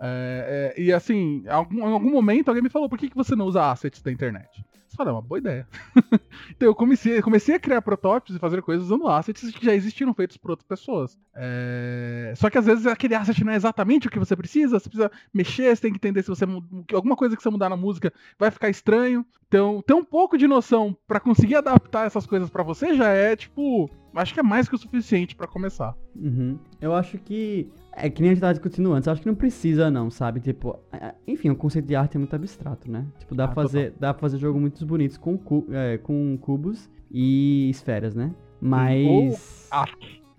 [0.00, 3.36] É, é, e assim, algum, em algum momento alguém me falou, por que, que você
[3.36, 4.64] não usa assets da internet?
[4.96, 5.66] Fala, é uma boa ideia.
[6.50, 10.14] então eu comecei, comecei a criar protótipos e fazer coisas usando assets que já existiram
[10.14, 11.18] feitos por outras pessoas.
[11.34, 12.32] É...
[12.36, 15.10] Só que às vezes aquele asset não é exatamente o que você precisa, você precisa
[15.32, 16.44] mexer, você tem que entender se você
[16.92, 19.24] alguma coisa que você mudar na música vai ficar estranho.
[19.48, 23.36] Então, ter um pouco de noção para conseguir adaptar essas coisas para você já é,
[23.36, 25.94] tipo, acho que é mais que o suficiente para começar.
[26.16, 26.58] Uhum.
[26.80, 29.90] Eu acho que é que nem a gente tava discutindo antes, acho que não precisa
[29.90, 30.40] não, sabe?
[30.40, 30.78] Tipo,
[31.26, 33.06] enfim, o conceito de arte é muito abstrato, né?
[33.18, 36.36] Tipo, dá, ah, pra, fazer, dá pra fazer jogo muito bonitos com, cu, é, com
[36.38, 38.34] cubos e esferas, né?
[38.60, 39.68] Mas...
[39.72, 39.84] Ou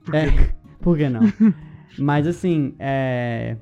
[0.03, 0.25] Por que, é,
[0.81, 1.21] por que não?
[1.97, 3.57] Mas assim, é...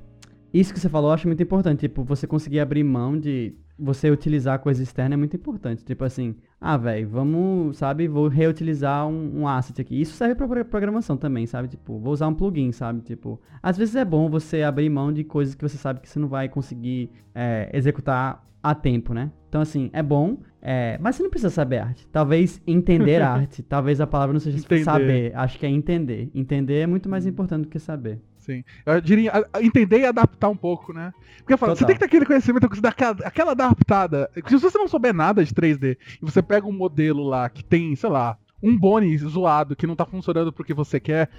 [0.54, 4.12] Isso que você falou eu acho muito importante, tipo, você conseguir abrir mão de você
[4.12, 5.84] utilizar coisa externa é muito importante.
[5.84, 10.00] Tipo assim, ah, velho, vamos, sabe, vou reutilizar um, um, asset aqui.
[10.00, 11.70] Isso serve pra programação também, sabe?
[11.70, 13.02] Tipo, vou usar um plugin, sabe?
[13.02, 16.20] Tipo, às vezes é bom você abrir mão de coisas que você sabe que você
[16.20, 19.32] não vai conseguir é, executar a tempo, né?
[19.50, 22.08] Então, assim, é bom, é, mas você não precisa saber arte.
[22.08, 23.62] Talvez entender arte.
[23.64, 24.84] Talvez a palavra não seja entender.
[24.84, 25.36] saber.
[25.36, 26.30] Acho que é entender.
[26.34, 28.22] Entender é muito mais importante do que saber.
[28.44, 28.62] Sim.
[28.86, 31.14] Eu diria entender e adaptar um pouco, né?
[31.38, 34.30] Porque eu falo, você tem que ter aquele conhecimento, aquela, aquela adaptada.
[34.48, 37.96] Se você não souber nada de 3D e você pega um modelo lá que tem,
[37.96, 41.30] sei lá, um bone zoado que não tá funcionando porque você quer.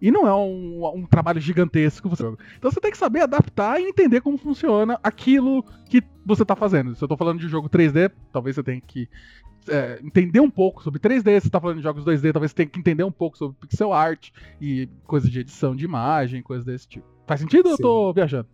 [0.00, 2.08] E não é um, um trabalho gigantesco.
[2.10, 2.26] Você...
[2.58, 6.94] Então você tem que saber adaptar e entender como funciona aquilo que você tá fazendo.
[6.94, 9.08] Se eu tô falando de jogo 3D, talvez você tenha que
[9.68, 12.68] é, entender um pouco sobre 3D, você tá falando de jogos 2D, talvez você tenha
[12.68, 16.88] que entender um pouco sobre pixel art e coisas de edição de imagem, coisas desse
[16.88, 17.06] tipo.
[17.26, 17.70] Faz sentido sim.
[17.70, 18.48] ou eu tô viajando?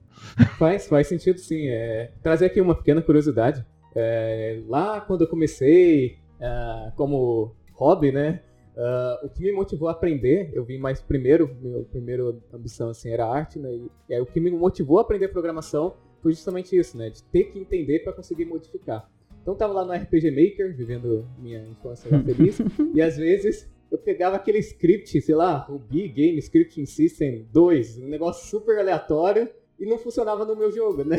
[0.58, 1.68] Faz, faz sentido sim.
[1.68, 3.64] É, trazer aqui uma pequena curiosidade.
[3.94, 8.42] É, lá quando eu comecei uh, como hobby, né?
[8.76, 13.10] Uh, o que me motivou a aprender, eu vim mais primeiro, minha primeira ambição assim
[13.10, 13.72] era arte, né?
[13.72, 17.10] E, e aí, o que me motivou a aprender programação foi justamente isso, né?
[17.10, 19.08] De ter que entender para conseguir modificar.
[19.48, 22.58] Então tava lá no RPG Maker, vivendo minha infância feliz,
[22.94, 27.96] e às vezes eu pegava aquele script, sei lá, o B Game Scripting System 2,
[27.96, 29.48] um negócio super aleatório,
[29.80, 31.16] e não funcionava no meu jogo, né?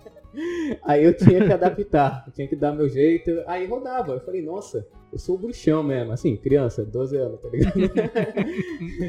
[0.82, 4.14] aí eu tinha que adaptar, eu tinha que dar meu jeito, aí rodava.
[4.14, 7.74] Eu falei, nossa, eu sou bruxão mesmo, assim, criança, 12 anos, tá ligado?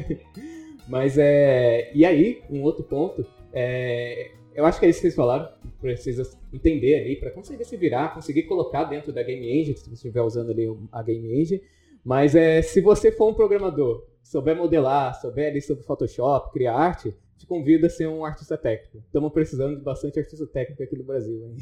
[0.86, 1.90] Mas é.
[1.94, 5.48] E aí, um outro ponto, é, eu acho que é isso que vocês falaram.
[5.80, 9.94] Precisa entender ali para conseguir se virar, conseguir colocar dentro da Game Engine, se você
[9.94, 11.60] estiver usando ali a Game Engine.
[12.04, 17.14] Mas é, se você for um programador souber modelar, souber ali sobre Photoshop, criar arte,
[17.44, 18.98] te convida a ser um artista técnico.
[19.06, 21.44] Estamos precisando de bastante artista técnico aqui no Brasil.
[21.44, 21.56] Hein?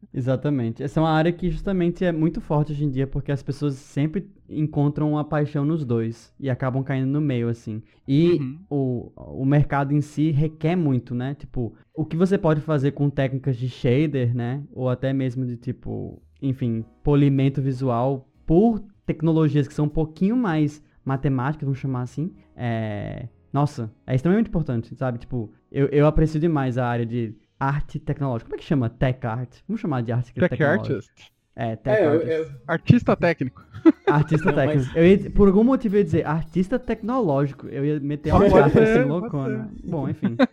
[0.12, 0.82] Exatamente.
[0.82, 3.74] Essa é uma área que justamente é muito forte hoje em dia, porque as pessoas
[3.74, 7.82] sempre encontram uma paixão nos dois e acabam caindo no meio, assim.
[8.06, 8.58] E uhum.
[8.68, 11.34] o, o mercado em si requer muito, né?
[11.34, 14.62] Tipo, o que você pode fazer com técnicas de shader, né?
[14.72, 20.82] Ou até mesmo de tipo, enfim, polimento visual por tecnologias que são um pouquinho mais
[21.04, 25.18] matemáticas, vamos chamar assim, é nossa, é extremamente importante, sabe?
[25.18, 28.48] Tipo, eu, eu aprecio demais a área de arte tecnológica.
[28.48, 28.88] Como é que chama?
[28.88, 29.58] Tech art?
[29.68, 30.94] Vamos chamar de arte tech tecnológica.
[30.94, 31.32] Artist.
[31.56, 32.30] É, tech é, artist.
[32.30, 32.50] Eu, eu...
[32.66, 33.64] Artista técnico.
[34.06, 34.86] Artista técnico.
[34.86, 34.96] Mas...
[34.96, 37.66] Eu ia, por algum motivo eu ia dizer artista tecnológico.
[37.68, 39.70] Eu ia meter uma parte assim loucona.
[39.84, 40.36] Bom, enfim.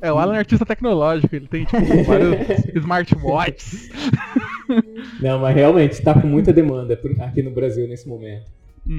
[0.00, 3.90] É, o Alan é artista tecnológico, ele tem tipo vários smartwatches.
[5.20, 8.50] Não, mas realmente tá com muita demanda aqui no Brasil nesse momento.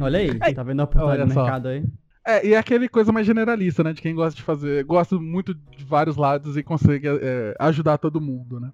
[0.01, 1.83] Olha aí, tá vendo a oportunidade do mercado aí?
[2.29, 3.91] É, e é aquele coisa mais generalista, né?
[3.91, 4.83] De quem gosta de fazer.
[4.83, 8.71] Gosta muito de vários lados e consegue é, ajudar todo mundo, né?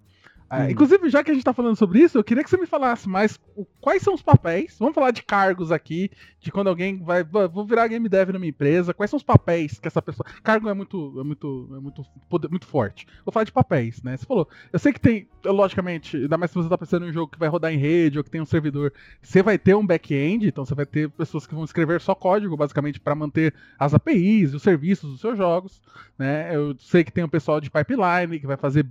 [0.49, 2.67] É, inclusive, já que a gente tá falando sobre isso, eu queria que você me
[2.67, 4.75] falasse mais o, quais são os papéis.
[4.79, 7.23] Vamos falar de cargos aqui, de quando alguém vai.
[7.23, 8.93] Vou virar game dev na minha empresa.
[8.93, 10.25] Quais são os papéis que essa pessoa.
[10.43, 11.19] Cargo é muito.
[11.19, 11.69] É muito.
[11.75, 12.05] É muito,
[12.49, 13.07] muito forte.
[13.25, 14.17] Vou falar de papéis, né?
[14.17, 14.47] Você falou.
[14.71, 15.27] Eu sei que tem.
[15.43, 18.17] Logicamente, ainda mais se você tá pensando em um jogo que vai rodar em rede
[18.17, 18.93] ou que tem um servidor.
[19.21, 22.57] Você vai ter um back-end, então você vai ter pessoas que vão escrever só código,
[22.57, 25.81] basicamente, para manter as APIs e os serviços dos seus jogos.
[26.17, 26.55] Né?
[26.55, 28.85] Eu sei que tem um pessoal de pipeline que vai fazer,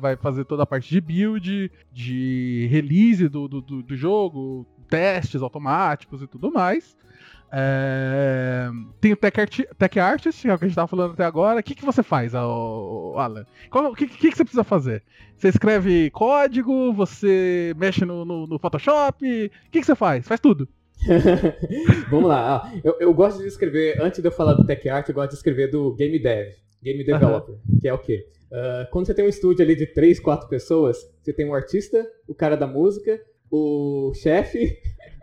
[0.00, 6.22] vai fazer toda a parte de build, de release do, do, do jogo, testes automáticos
[6.22, 6.96] e tudo mais.
[7.52, 8.68] É...
[9.00, 11.24] Tem o Tech, Art, Tech Artist, que é o que a gente estava falando até
[11.24, 11.60] agora.
[11.60, 13.46] O que, que você faz, Alan?
[13.72, 15.02] O que, que, que, você precisa fazer?
[15.36, 19.24] Você escreve código, você mexe no, no, no Photoshop?
[19.26, 20.26] O que, que você faz?
[20.26, 20.68] Faz tudo.
[22.10, 22.72] Vamos lá.
[22.84, 25.36] Eu, eu, gosto de escrever, antes de eu falar do Tech Art, eu gosto de
[25.36, 26.48] escrever do Game Dev,
[26.82, 27.78] Game Developer, uhum.
[27.80, 28.26] que é o quê?
[28.50, 32.04] Uh, quando você tem um estúdio ali de três, quatro pessoas, você tem um artista,
[32.26, 34.78] o cara da música, o chefe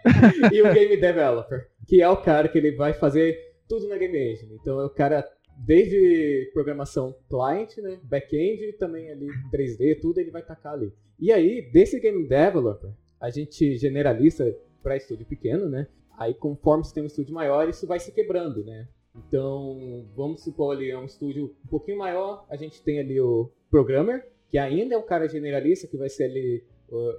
[0.54, 4.18] e o game developer, que é o cara que ele vai fazer tudo na game
[4.18, 4.56] engine.
[4.56, 10.42] Então é o cara desde programação client, né, back-end, também ali 3D, tudo ele vai
[10.42, 10.94] tacar ali.
[11.20, 15.88] E aí, desse game developer, a gente generalista para estúdio pequeno, né?
[16.18, 18.88] Aí conforme você tem um estúdio maior, isso vai se quebrando, né?
[19.18, 23.50] Então, vamos supor ali, é um estúdio um pouquinho maior, a gente tem ali o
[23.70, 26.64] programmer, que ainda é um cara generalista, que vai ser ali,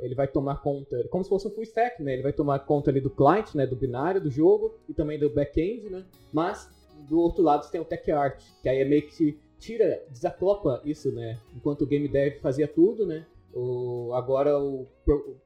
[0.00, 2.14] ele vai tomar conta, como se fosse um full stack, né?
[2.14, 3.66] Ele vai tomar conta ali do client, né?
[3.66, 6.04] Do binário do jogo e também do back-end, né?
[6.32, 6.70] Mas,
[7.08, 10.80] do outro lado, você tem o tech art, que aí é meio que tira, desacopla
[10.84, 11.38] isso, né?
[11.54, 13.26] Enquanto o game dev fazia tudo, né?
[13.52, 14.86] O, agora o,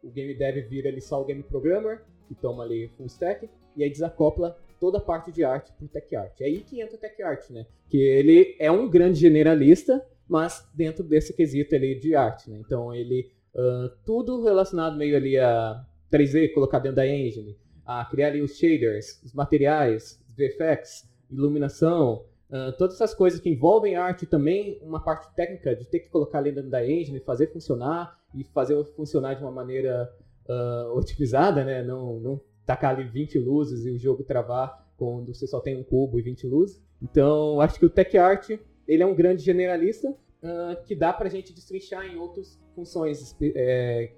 [0.02, 3.82] o game dev vira ali só o game programmer, que toma ali full stack, e
[3.82, 6.40] aí desacopla toda a parte de arte o tech art.
[6.40, 7.64] É aí que entra o tech art, né?
[7.88, 12.58] Que ele é um grande generalista, mas dentro desse quesito ali de arte, né?
[12.58, 18.26] Então ele uh, tudo relacionado meio ali a 3D, colocar dentro da engine, a criar
[18.26, 24.26] ali os shaders, os materiais, os VFX, iluminação, uh, todas essas coisas que envolvem arte
[24.26, 28.42] também, uma parte técnica de ter que colocar ali dentro da engine, fazer funcionar e
[28.42, 30.12] fazer funcionar de uma maneira
[30.48, 31.84] uh, otimizada, né?
[31.84, 35.82] Não, não tacar ali 20 luzes e o jogo travar quando você só tem um
[35.82, 36.82] cubo e 20 luzes.
[37.02, 38.50] Então, acho que o Tech Art
[38.86, 43.36] ele é um grande generalista uh, que dá para a gente destrinchar em outras funções
[43.40, 44.12] é,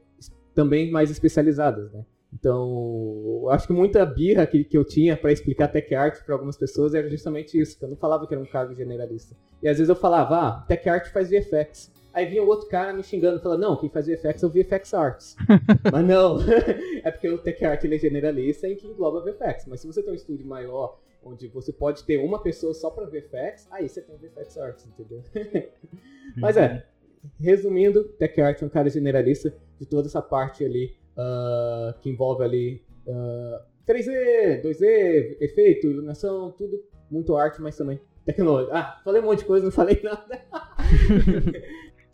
[0.55, 2.05] também mais especializadas, né?
[2.33, 6.57] Então, acho que muita birra que, que eu tinha para explicar Tech Art para algumas
[6.57, 9.37] pessoas era justamente isso, que eu não falava que era um cargo generalista.
[9.63, 11.93] E às vezes eu falava, ah, Tech Art faz VFX.
[12.15, 14.95] Aí vinha o outro cara me xingando, falando, não, quem faz VFX é o VFX
[14.95, 15.37] Arts.
[15.93, 16.39] mas não,
[17.03, 19.67] é porque o Tech Art ele é generalista e que engloba VFX.
[19.67, 23.07] Mas se você tem um estúdio maior, onde você pode ter uma pessoa só para
[23.07, 25.23] VFX, aí você tem VFX Arts, entendeu?
[26.39, 26.87] mas é,
[27.41, 32.45] resumindo, Tech Art é um cara generalista de toda essa parte ali, uh, que envolve
[32.45, 38.73] ali uh, 3D, 2D, efeito, iluminação, tudo, muito arte, mas também tecnologia.
[38.73, 40.41] Ah, falei um monte de coisa, não falei nada.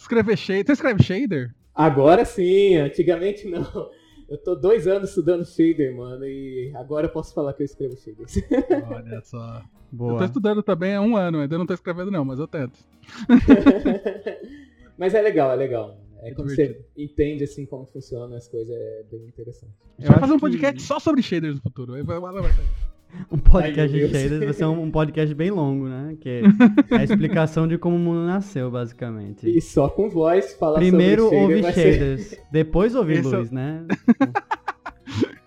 [0.00, 0.66] Escrever shader.
[0.66, 1.54] Você escreve shader?
[1.74, 3.90] Agora sim, antigamente não.
[4.28, 7.96] Eu tô dois anos estudando shader, mano, e agora eu posso falar que eu escrevo
[7.96, 8.26] shader.
[8.88, 9.62] Olha só.
[9.92, 10.12] Boa.
[10.12, 12.78] Eu tô estudando também há um ano, ainda não tô escrevendo não, mas eu tento.
[14.96, 15.98] mas é legal, é legal.
[16.22, 19.72] É, é quando você entende assim como funcionam as coisas, é bem interessante.
[19.98, 20.82] A gente vai fazer um podcast que...
[20.82, 21.92] só sobre shaders no futuro.
[21.92, 22.52] Vai, vai, vai, vai.
[23.30, 26.16] Um podcast Ai, de shaders vai ser um, podcast bem longo, né?
[26.20, 26.42] Que
[26.90, 29.48] é a explicação de como o mundo nasceu, basicamente.
[29.48, 32.40] E só com voz, falar Primeiro sobre ouve shaders, ser...
[32.50, 33.86] depois ouve Esse né?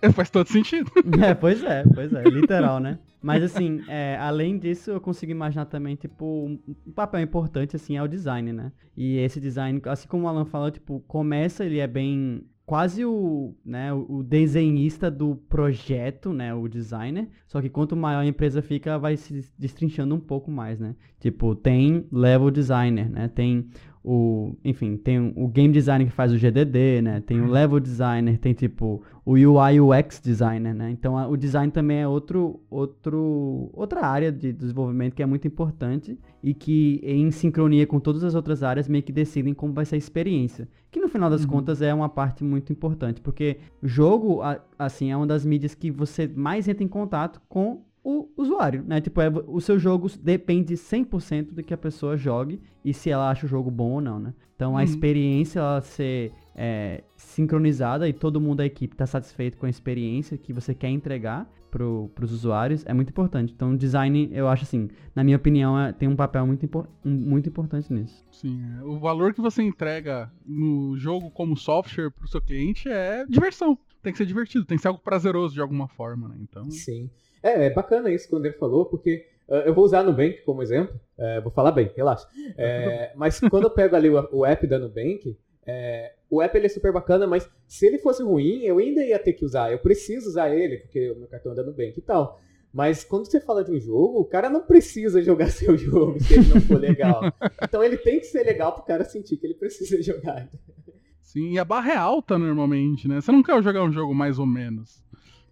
[0.02, 0.90] É, faz todo sentido.
[1.22, 2.98] É, pois é, pois é, literal, né?
[3.22, 6.46] Mas assim, é, além disso, eu consigo imaginar também, tipo,
[6.86, 8.70] um papel importante, assim, é o design, né?
[8.94, 13.54] E esse design, assim como o Alan falou, tipo, começa, ele é bem quase o,
[13.64, 18.98] né, o desenhista do projeto, né, o designer, só que quanto maior a empresa fica,
[18.98, 20.96] vai se destrinchando um pouco mais, né?
[21.20, 23.28] Tipo, tem level designer, né?
[23.28, 23.68] Tem
[24.06, 27.22] o, enfim, tem o game designer que faz o GDD, né?
[27.22, 30.90] Tem o level designer, tem tipo o UI UX designer, né?
[30.90, 35.48] Então a, o design também é outro, outro, outra área de desenvolvimento que é muito
[35.48, 39.86] importante e que em sincronia com todas as outras áreas meio que decidem como vai
[39.86, 41.52] ser a experiência, que no final das uhum.
[41.52, 44.42] contas é uma parte muito importante, porque jogo
[44.78, 49.00] assim é uma das mídias que você mais entra em contato com o usuário, né?
[49.00, 53.30] Tipo, é, o seu jogo depende 100% do que a pessoa jogue e se ela
[53.30, 54.34] acha o jogo bom ou não, né?
[54.54, 54.84] Então, a uhum.
[54.84, 60.36] experiência ela ser é, sincronizada e todo mundo da equipe está satisfeito com a experiência
[60.36, 63.52] que você quer entregar para os usuários é muito importante.
[63.52, 66.68] Então, o design, eu acho assim, na minha opinião, é, tem um papel muito,
[67.04, 68.24] muito importante nisso.
[68.30, 72.88] Sim, é, o valor que você entrega no jogo como software para o seu cliente
[72.88, 73.76] é diversão.
[74.02, 76.36] Tem que ser divertido, tem que ser algo prazeroso de alguma forma, né?
[76.38, 76.70] Então...
[76.70, 77.10] Sim.
[77.44, 80.40] É, é bacana isso que o André falou, porque uh, eu vou usar a Nubank
[80.46, 80.98] como exemplo.
[81.18, 82.26] Uh, vou falar bem, relaxa.
[82.56, 86.64] É, mas quando eu pego ali o, o app da Nubank, é, o app ele
[86.64, 89.70] é super bacana, mas se ele fosse ruim, eu ainda ia ter que usar.
[89.70, 92.40] Eu preciso usar ele, porque o meu cartão é da Nubank e tal.
[92.72, 96.32] Mas quando você fala de um jogo, o cara não precisa jogar seu jogo se
[96.32, 97.20] ele não for legal.
[97.62, 100.48] então ele tem que ser legal pro cara sentir que ele precisa jogar.
[101.20, 103.20] Sim, e a barra é alta normalmente, né?
[103.20, 105.03] Você não quer jogar um jogo mais ou menos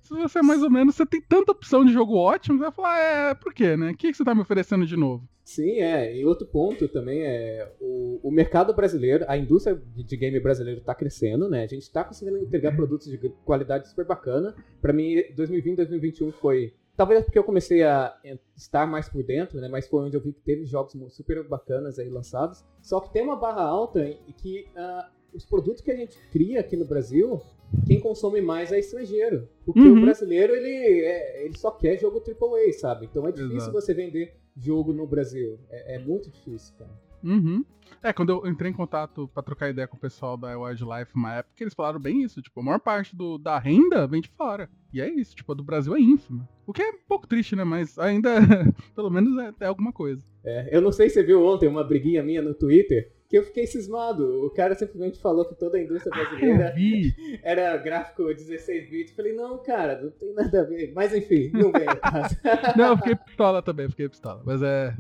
[0.03, 2.73] se você é mais ou menos, você tem tanta opção de jogo ótimo, você vai
[2.73, 3.93] falar, é, por quê, né?
[3.93, 5.27] O que, que você tá me oferecendo de novo?
[5.45, 6.17] Sim, é.
[6.17, 10.95] E outro ponto também é o, o mercado brasileiro, a indústria de game brasileiro está
[10.95, 11.63] crescendo, né?
[11.65, 14.55] A gente está conseguindo entregar produtos de qualidade super bacana.
[14.81, 18.15] Para mim, 2020, 2021 foi Talvez é porque eu comecei a
[18.55, 19.69] estar mais por dentro, né?
[19.69, 22.63] Mas foi onde eu vi que teve jogos super bacanas aí lançados.
[22.83, 26.61] Só que tem uma barra alta e que uh, os produtos que a gente cria
[26.61, 27.41] aqui no Brasil,
[27.87, 29.49] quem consome mais é estrangeiro.
[29.65, 29.99] Porque uhum.
[29.99, 33.07] o brasileiro, ele, é, ele só quer jogo AAA, sabe?
[33.07, 33.73] Então é difícil Exato.
[33.73, 35.59] você vender jogo no Brasil.
[35.71, 36.91] É, é muito difícil, cara.
[37.23, 37.65] Uhum.
[38.03, 41.35] É, quando eu entrei em contato para trocar ideia com o pessoal da Wildlife uma
[41.35, 44.69] época, eles falaram bem isso, tipo, a maior parte do, da renda vem de fora.
[44.93, 46.49] E é isso, tipo, a do Brasil é ínfima.
[46.67, 47.65] O que é um pouco triste, né?
[47.65, 48.31] Mas ainda,
[48.95, 50.25] pelo menos, é, é alguma coisa.
[50.45, 53.45] É, eu não sei se você viu ontem uma briguinha minha no Twitter, que eu
[53.45, 54.45] fiquei cismado.
[54.45, 59.15] O cara simplesmente falou que toda a indústria ah, brasileira ah, era gráfico 16 bits.
[59.15, 60.93] Falei, não, cara, não tem nada a ver.
[60.95, 61.87] Mas enfim, não vem
[62.77, 64.43] Não, eu fiquei pistola também, fiquei pistola.
[64.45, 64.95] Mas é.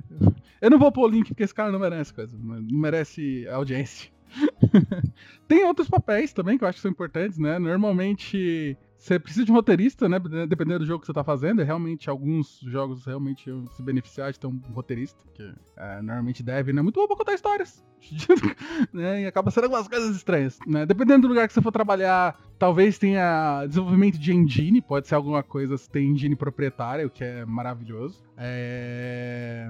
[0.62, 2.35] Eu não vou pôr o link porque esse cara não merece coisa.
[2.42, 4.11] Não merece audiência.
[5.47, 7.59] tem outros papéis também que eu acho que são importantes, né?
[7.59, 10.17] Normalmente você precisa de um roteirista, né?
[10.47, 11.61] Dependendo do jogo que você tá fazendo.
[11.61, 15.43] É realmente, alguns jogos realmente se beneficiar de ter um roteirista, que
[15.77, 16.81] é, normalmente deve, né?
[16.81, 17.85] Muito bom pra contar histórias.
[18.95, 19.23] né?
[19.23, 20.87] E acaba sendo algumas coisas estranhas, né?
[20.87, 25.43] Dependendo do lugar que você for trabalhar, talvez tenha desenvolvimento de engine, pode ser alguma
[25.43, 28.23] coisa, se tem engine proprietária, o que é maravilhoso.
[28.37, 29.69] É...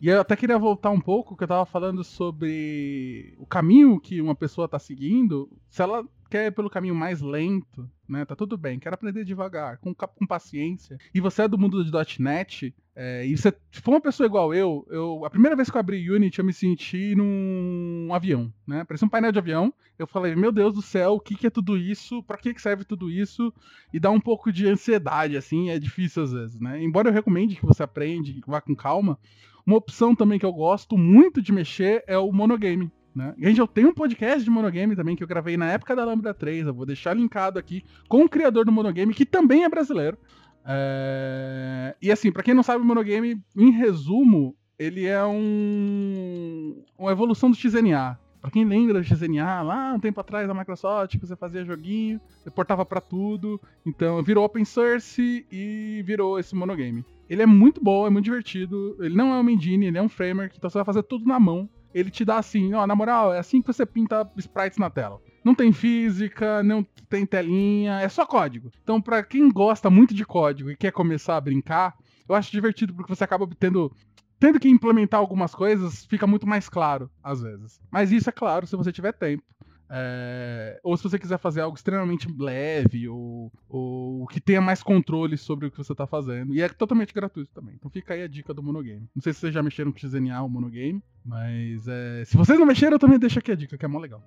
[0.00, 4.20] E eu até queria voltar um pouco, que eu tava falando sobre o caminho que
[4.20, 8.24] uma pessoa tá seguindo, se ela quer ir pelo caminho mais lento, né?
[8.24, 10.96] Tá tudo bem, quero aprender devagar, com, com paciência.
[11.14, 14.86] E você é do mundo do .NET, é, e você for uma pessoa igual eu,
[14.90, 18.82] eu, a primeira vez que eu abri Unity, eu me senti num avião, né?
[18.82, 19.74] Parecia um painel de avião.
[19.98, 22.22] Eu falei, meu Deus do céu, o que, que é tudo isso?
[22.22, 23.52] Para que, que serve tudo isso?
[23.92, 26.82] E dá um pouco de ansiedade, assim, é difícil às vezes, né?
[26.82, 29.18] Embora eu recomende que você aprende, que vá com calma,
[29.66, 32.90] uma opção também que eu gosto muito de mexer é o monogame.
[33.14, 33.34] Né?
[33.38, 36.32] Gente, eu tenho um podcast de monogame também que eu gravei na época da Lambda
[36.32, 36.66] 3.
[36.66, 40.16] Eu vou deixar linkado aqui com o criador do monogame, que também é brasileiro.
[40.64, 41.94] É...
[42.00, 46.82] E assim, para quem não sabe, o monogame, em resumo, ele é um...
[46.98, 48.18] uma evolução do XNA.
[48.40, 52.50] Pra quem lembra do XNA, lá um tempo atrás da Microsoft, você fazia joguinho, você
[52.50, 53.60] portava para tudo.
[53.86, 57.04] Então virou open source e virou esse monogame.
[57.28, 58.96] Ele é muito bom, é muito divertido.
[58.98, 61.38] Ele não é um engine, ele é um framework, então você vai fazer tudo na
[61.38, 64.90] mão ele te dá assim, ó, na moral, é assim que você pinta sprites na
[64.90, 65.20] tela.
[65.44, 68.70] Não tem física, não tem telinha, é só código.
[68.82, 71.94] Então, para quem gosta muito de código e quer começar a brincar,
[72.28, 73.92] eu acho divertido porque você acaba tendo
[74.38, 77.80] tendo que implementar algumas coisas, fica muito mais claro às vezes.
[77.90, 79.44] Mas isso é claro se você tiver tempo.
[79.90, 85.36] É, ou se você quiser fazer algo extremamente leve ou, ou que tenha mais controle
[85.36, 86.54] sobre o que você está fazendo.
[86.54, 87.74] E é totalmente gratuito também.
[87.74, 89.08] Então fica aí a dica do monogame.
[89.14, 92.66] Não sei se vocês já mexeram com XNA ou monogame, mas é, se vocês não
[92.66, 94.22] mexeram, eu também deixo aqui a dica, que é mó legal.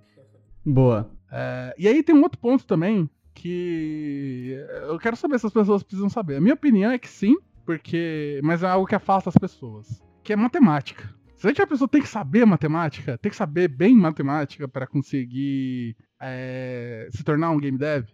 [0.65, 1.11] Boa.
[1.31, 4.55] É, e aí tem um outro ponto também que
[4.87, 6.37] eu quero saber se as pessoas precisam saber.
[6.37, 8.39] A minha opinião é que sim, porque.
[8.43, 10.01] Mas é algo que afasta as pessoas.
[10.23, 11.13] Que é matemática.
[11.39, 13.17] Que a pessoa tem que saber matemática?
[13.17, 18.05] Tem que saber bem matemática para conseguir é, se tornar um game dev?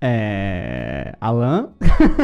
[0.00, 1.16] É.
[1.20, 1.72] Alan?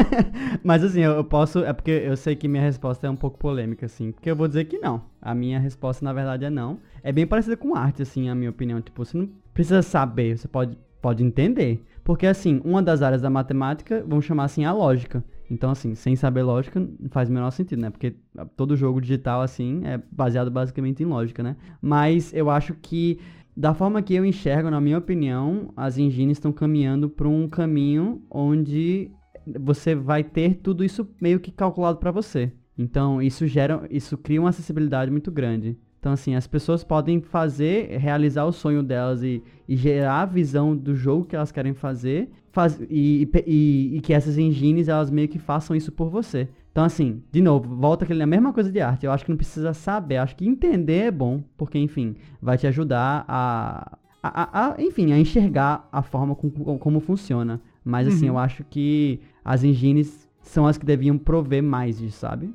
[0.63, 1.59] Mas assim, eu posso.
[1.59, 4.11] É porque eu sei que minha resposta é um pouco polêmica, assim.
[4.11, 5.03] Porque eu vou dizer que não.
[5.21, 6.79] A minha resposta, na verdade, é não.
[7.03, 8.81] É bem parecida com arte, assim, a minha opinião.
[8.81, 11.83] Tipo, você não precisa saber, você pode, pode entender.
[12.03, 15.23] Porque, assim, uma das áreas da matemática, vamos chamar assim, a lógica.
[15.49, 17.89] Então, assim, sem saber lógica, faz o menor sentido, né?
[17.89, 18.15] Porque
[18.55, 21.55] todo jogo digital, assim, é baseado basicamente em lógica, né?
[21.81, 23.19] Mas eu acho que
[23.55, 28.21] da forma que eu enxergo, na minha opinião, as engines estão caminhando para um caminho
[28.29, 29.11] onde
[29.59, 32.51] você vai ter tudo isso meio que calculado para você.
[32.77, 35.77] Então, isso gera, isso cria uma acessibilidade muito grande.
[36.05, 40.77] Então, assim, as pessoas podem fazer, realizar o sonho delas e, e gerar a visão
[40.77, 45.27] do jogo que elas querem fazer faz, e, e, e, que essas engines, elas meio
[45.27, 46.47] que façam isso por você.
[46.71, 49.03] Então, assim, de novo, volta aquele, a mesma coisa de arte.
[49.03, 52.67] Eu acho que não precisa saber, acho que entender é bom, porque, enfim, vai te
[52.67, 57.59] ajudar a, a, a enfim, a enxergar a forma com, com, como funciona.
[57.83, 58.35] Mas, assim, uhum.
[58.35, 62.53] eu acho que as engines são as que deviam prover mais disso, sabe?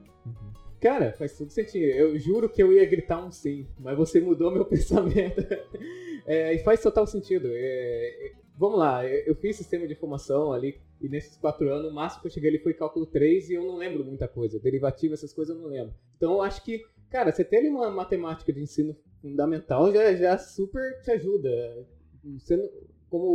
[0.80, 1.84] Cara, faz tudo sentido.
[1.84, 5.46] Eu juro que eu ia gritar um sim, mas você mudou meu pensamento.
[6.26, 7.48] é, e faz total sentido.
[7.52, 12.22] É, vamos lá, eu fiz sistema de informação ali, e nesses quatro anos, o máximo
[12.22, 14.58] que eu cheguei ali foi cálculo 3 e eu não lembro muita coisa.
[14.58, 15.94] Derivativo, essas coisas eu não lembro.
[16.16, 20.38] Então eu acho que, cara, você ter ali uma matemática de ensino fundamental já, já
[20.38, 21.86] super te ajuda.
[22.38, 22.68] Você não,
[23.08, 23.26] como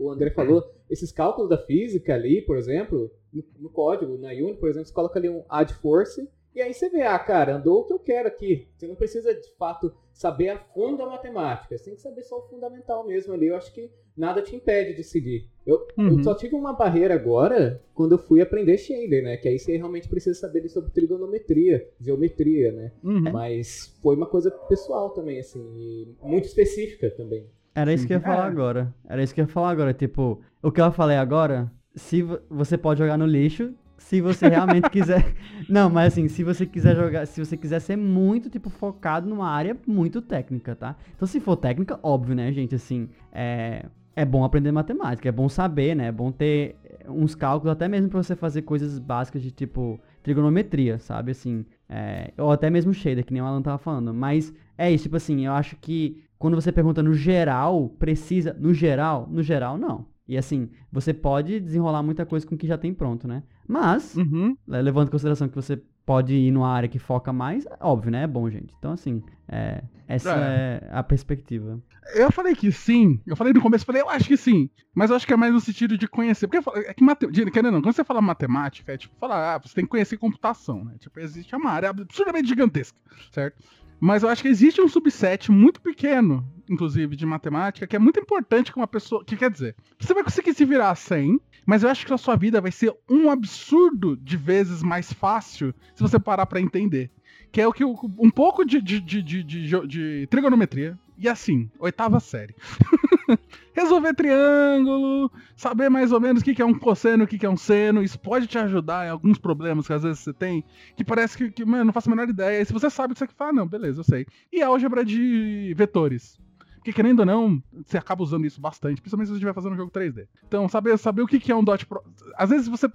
[0.00, 4.58] o, André falou, esses cálculos da física ali, por exemplo, no, no código, na Unity,
[4.58, 6.26] por exemplo, você coloca ali um add force
[6.56, 8.66] e aí você vê, ah, cara, andou o que eu quero aqui.
[8.74, 11.76] Você não precisa, de fato, saber a fundo a matemática.
[11.76, 13.48] Você tem que saber só o fundamental mesmo ali.
[13.48, 15.50] Eu acho que nada te impede de seguir.
[15.66, 16.16] Eu, uhum.
[16.16, 19.36] eu só tive uma barreira agora quando eu fui aprender shader, né?
[19.36, 22.92] Que aí você realmente precisa saber sobre trigonometria, geometria, né?
[23.04, 23.30] Uhum.
[23.30, 27.46] Mas foi uma coisa pessoal também, assim, muito específica também.
[27.74, 28.48] Era isso que eu ia falar é.
[28.48, 28.94] agora.
[29.06, 29.92] Era isso que eu ia falar agora.
[29.92, 34.88] Tipo, o que eu falei agora, se você pode jogar no lixo, se você realmente
[34.90, 35.34] quiser.
[35.68, 39.48] Não, mas assim, se você quiser jogar, se você quiser ser muito, tipo, focado numa
[39.48, 40.96] área muito técnica, tá?
[41.14, 45.48] Então, se for técnica, óbvio, né, gente, assim, é, é bom aprender matemática, é bom
[45.48, 46.06] saber, né?
[46.06, 46.76] É bom ter
[47.08, 51.32] uns cálculos, até mesmo para você fazer coisas básicas de tipo trigonometria, sabe?
[51.32, 54.12] Assim, é, ou até mesmo shader, que nem o Alan tava falando.
[54.12, 58.54] Mas é isso, tipo assim, eu acho que quando você pergunta no geral, precisa.
[58.58, 60.06] No geral, no geral, não.
[60.28, 63.42] E assim, você pode desenrolar muita coisa com o que já tem pronto, né?
[63.66, 64.56] Mas, uhum.
[64.66, 68.22] levando em consideração que você pode ir numa área que foca mais, é óbvio, né?
[68.22, 68.72] É bom, gente.
[68.78, 70.80] Então, assim, é, essa é.
[70.82, 70.88] é.
[70.92, 71.80] a perspectiva.
[72.14, 73.20] Eu falei que sim.
[73.26, 74.70] Eu falei no começo, falei, eu acho que sim.
[74.94, 76.46] Mas eu acho que é mais no sentido de conhecer.
[76.46, 77.26] Porque é que, mate...
[77.26, 80.84] querendo não, quando você fala matemática, é tipo, falar, ah, você tem que conhecer computação,
[80.84, 80.94] né?
[81.00, 82.96] Tipo, existe uma área absurdamente gigantesca,
[83.32, 83.62] certo?
[83.98, 88.20] Mas eu acho que existe um subset muito pequeno, inclusive, de matemática, que é muito
[88.20, 89.24] importante que uma pessoa.
[89.24, 92.36] Que quer dizer, você vai conseguir se virar 100, mas eu acho que a sua
[92.36, 97.10] vida vai ser um absurdo de vezes mais fácil se você parar para entender.
[97.50, 102.54] Que é o que um pouco de, de, de, de trigonometria, e assim, oitava série.
[103.72, 107.56] Resolver triângulo, saber mais ou menos o que é um cosseno, o que é um
[107.56, 110.64] seno, isso pode te ajudar em alguns problemas que às vezes você tem,
[110.96, 112.60] que parece que, que mano, não faço a menor ideia.
[112.60, 114.26] E se você sabe disso aqui, fala, não, beleza, eu sei.
[114.52, 116.38] E álgebra de vetores.
[116.76, 119.76] Porque querendo ou não, você acaba usando isso bastante, principalmente se você estiver fazendo um
[119.76, 120.28] jogo 3D.
[120.46, 122.22] Então, saber, saber o que é um dot product.
[122.36, 122.88] Às vezes você.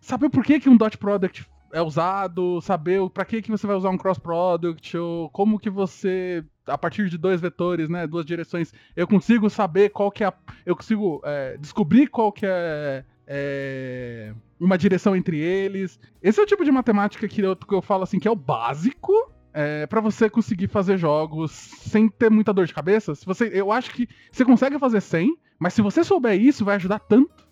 [0.00, 3.76] Saber por que, que um dot product é usado, saber para que, que você vai
[3.76, 8.24] usar um cross product, ou como que você a partir de dois vetores, né, duas
[8.24, 13.04] direções, eu consigo saber qual que é a, eu consigo é, descobrir qual que é,
[13.26, 15.98] é, uma direção entre eles.
[16.22, 18.36] Esse é o tipo de matemática que eu, que eu falo assim que é o
[18.36, 19.12] básico
[19.52, 23.14] é, para você conseguir fazer jogos sem ter muita dor de cabeça.
[23.14, 26.76] Se você, eu acho que você consegue fazer sem, mas se você souber isso, vai
[26.76, 27.48] ajudar tanto.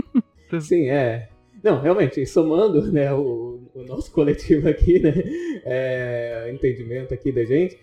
[0.60, 1.28] Sim, é.
[1.62, 5.12] Não, realmente, somando né, o, o nosso coletivo aqui, né,
[5.64, 7.78] é, entendimento aqui da gente,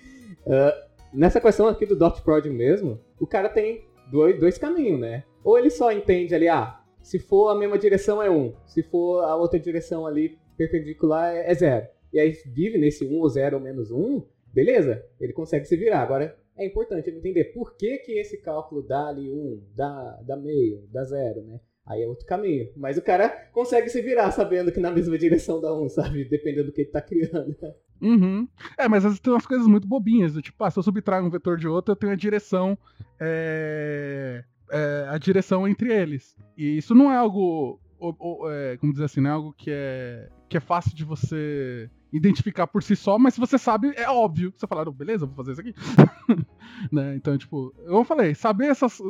[0.45, 0.76] Uh,
[1.13, 5.24] nessa questão aqui do dot prod mesmo, o cara tem dois, dois caminhos, né?
[5.43, 8.84] Ou ele só entende ali, ah, se for a mesma direção é 1, um, se
[8.84, 11.88] for a outra direção ali perpendicular é 0.
[12.11, 15.65] E aí vive nesse 1 um, ou 0 ou menos 1, um, beleza, ele consegue
[15.65, 16.01] se virar.
[16.01, 20.19] Agora, é importante ele entender por que, que esse cálculo dá ali 1, um, dá,
[20.26, 21.59] dá meio, dá 0, né?
[21.86, 22.69] Aí é outro caminho.
[22.77, 26.25] Mas o cara consegue se virar sabendo que na mesma direção dá um, sabe?
[26.25, 27.55] Dependendo do que ele tá criando.
[28.01, 28.47] Uhum.
[28.77, 31.23] É, mas às vezes tem umas coisas muito bobinhas, do tipo, ah, se eu subtrair
[31.23, 32.77] um vetor de outro, eu tenho a direção.
[33.19, 34.43] É...
[34.71, 36.36] É, a direção entre eles.
[36.57, 39.71] E isso não é algo ou, ou, é, como dizer assim, não é algo que
[39.71, 44.09] é, que é fácil de você identificar por si só, mas se você sabe, é
[44.09, 44.53] óbvio.
[44.55, 45.73] Você fala, beleza, vou fazer isso aqui.
[46.91, 47.15] né?
[47.15, 49.01] Então, tipo, eu falei, saber essas.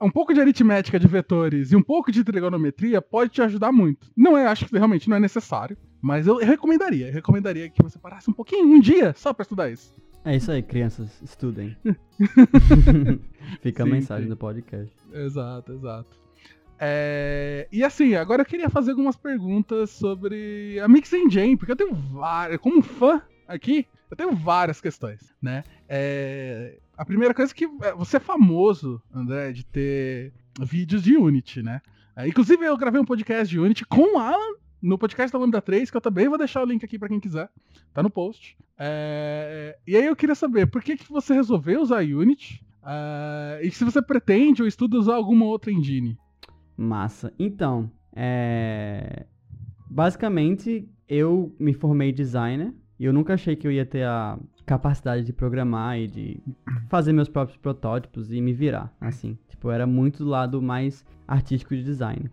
[0.00, 4.10] Um pouco de aritmética de vetores e um pouco de trigonometria pode te ajudar muito.
[4.16, 7.98] Não é, acho que realmente não é necessário, mas eu recomendaria, eu recomendaria que você
[7.98, 9.94] parasse um pouquinho, um dia, só para estudar isso.
[10.24, 11.76] É isso aí, crianças, estudem.
[13.60, 14.30] Fica sim, a mensagem sim.
[14.30, 14.94] do podcast.
[15.12, 16.20] Exato, exato.
[16.78, 21.76] É, e assim, agora eu queria fazer algumas perguntas sobre a Mix Engine, porque eu
[21.76, 25.62] tenho várias, como fã aqui, eu tenho várias questões, né?
[25.86, 31.16] É, a primeira coisa é que é, você é famoso, André, de ter vídeos de
[31.16, 31.80] Unity, né?
[32.14, 35.62] É, inclusive eu gravei um podcast de Unity com o Alan no podcast da Lambda
[35.62, 37.48] 3, que eu também vou deixar o link aqui para quem quiser,
[37.94, 38.54] tá no post.
[38.78, 42.62] É, e aí eu queria saber, por que, que você resolveu usar Unity?
[42.82, 46.18] Uh, e se você pretende ou estuda usar alguma outra engine?
[46.76, 47.32] Massa.
[47.38, 49.24] Então, é...
[49.88, 55.24] basicamente eu me formei designer e eu nunca achei que eu ia ter a capacidade
[55.24, 56.38] de programar e de
[56.90, 59.38] fazer meus próprios protótipos e me virar, assim.
[59.48, 62.30] Tipo, era muito do lado mais artístico de design.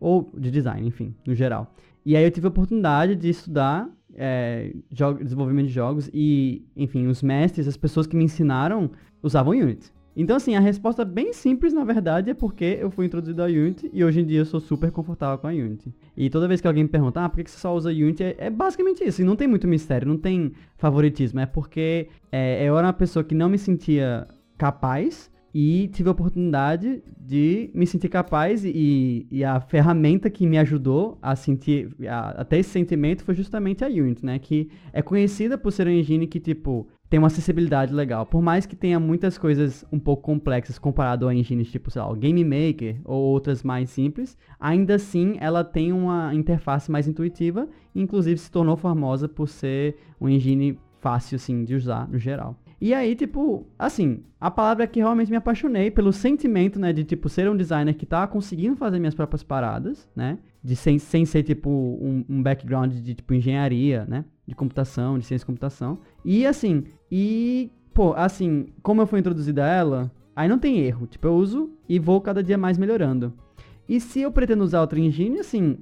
[0.00, 1.70] Ou de design, enfim, no geral.
[2.02, 4.74] E aí eu tive a oportunidade de estudar é,
[5.22, 8.90] desenvolvimento de jogos e, enfim, os mestres, as pessoas que me ensinaram
[9.22, 9.92] usavam Unity.
[10.16, 13.90] Então, assim, a resposta bem simples, na verdade, é porque eu fui introduzido a Unity
[13.92, 15.94] e hoje em dia eu sou super confortável com a Unity.
[16.16, 18.24] E toda vez que alguém me pergunta, ah, por que você só usa Unity?
[18.24, 19.20] É, é basicamente isso.
[19.20, 21.38] E não tem muito mistério, não tem favoritismo.
[21.40, 26.12] É porque é, eu era uma pessoa que não me sentia capaz e tive a
[26.12, 32.42] oportunidade de me sentir capaz e, e a ferramenta que me ajudou a sentir a,
[32.42, 34.38] até esse sentimento foi justamente a Unity, né?
[34.38, 38.26] Que é conhecida por ser uma engine que, tipo, tem uma acessibilidade legal.
[38.26, 42.10] Por mais que tenha muitas coisas um pouco complexas comparado a engines tipo, sei lá,
[42.10, 47.68] o Game Maker ou outras mais simples, ainda assim ela tem uma interface mais intuitiva
[47.94, 52.56] inclusive se tornou famosa por ser um engine fácil assim de usar no geral.
[52.78, 57.26] E aí, tipo, assim, a palavra que realmente me apaixonei pelo sentimento, né, de, tipo,
[57.26, 61.42] ser um designer que tá conseguindo fazer minhas próprias paradas, né, de sem, sem ser,
[61.42, 65.98] tipo, um, um background de, tipo, engenharia, né, de computação, de ciência de computação.
[66.24, 71.06] E, assim, e, pô, assim, como eu fui introduzida a ela, aí não tem erro.
[71.06, 73.32] Tipo, eu uso e vou cada dia mais melhorando.
[73.88, 75.78] E se eu pretendo usar outra engine, assim,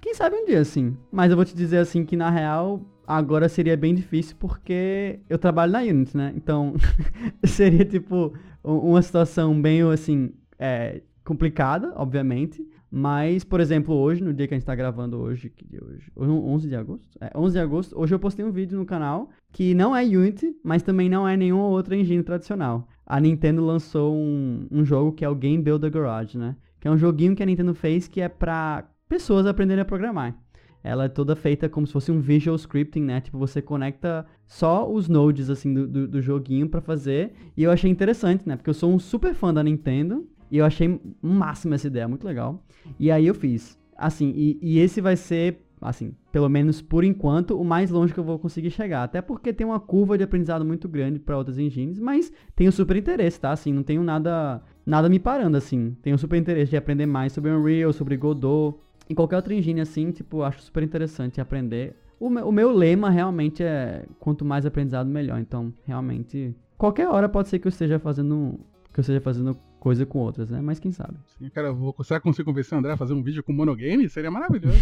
[0.00, 0.96] quem sabe um dia, assim.
[1.10, 5.38] Mas eu vou te dizer, assim, que na real, agora seria bem difícil porque eu
[5.38, 6.32] trabalho na Unity, né?
[6.36, 6.74] Então,
[7.44, 12.66] seria, tipo, uma situação bem, assim, é, complicada, obviamente.
[12.96, 15.84] Mas, por exemplo, hoje, no dia que a gente tá gravando hoje, que dia é
[15.84, 16.12] hoje?
[16.16, 17.18] 11 de agosto?
[17.20, 20.54] É, 11 de agosto, hoje eu postei um vídeo no canal que não é Unity,
[20.62, 22.86] mas também não é nenhuma outra engine tradicional.
[23.04, 26.54] A Nintendo lançou um, um jogo que é o Game Builder Garage, né?
[26.78, 30.38] Que é um joguinho que a Nintendo fez que é pra pessoas aprenderem a programar.
[30.84, 33.20] Ela é toda feita como se fosse um visual scripting, né?
[33.22, 37.32] Tipo, você conecta só os nodes, assim, do, do, do joguinho para fazer.
[37.56, 38.54] E eu achei interessante, né?
[38.54, 40.28] Porque eu sou um super fã da Nintendo.
[40.54, 42.62] E eu achei máxima essa ideia, muito legal.
[42.96, 43.76] E aí eu fiz.
[43.96, 48.20] Assim, e, e esse vai ser, assim, pelo menos por enquanto, o mais longe que
[48.20, 49.02] eu vou conseguir chegar.
[49.02, 52.96] Até porque tem uma curva de aprendizado muito grande para outras engines, mas tenho super
[52.96, 53.50] interesse, tá?
[53.50, 55.96] Assim, não tenho nada, nada me parando, assim.
[56.00, 58.78] Tenho super interesse de aprender mais sobre Unreal, sobre Godot.
[59.08, 61.96] E qualquer outra engine, assim, tipo, acho super interessante aprender.
[62.20, 65.40] O o meu lema realmente é quanto mais aprendizado, melhor.
[65.40, 68.60] Então, realmente, qualquer hora pode ser que eu esteja fazendo
[68.92, 70.62] que eu esteja fazendo coisa com outras, né?
[70.62, 71.12] Mas quem sabe.
[71.38, 74.08] Sim, cara, vou, será que consigo convencer o André a fazer um vídeo com monogame?
[74.08, 74.78] Seria maravilhoso.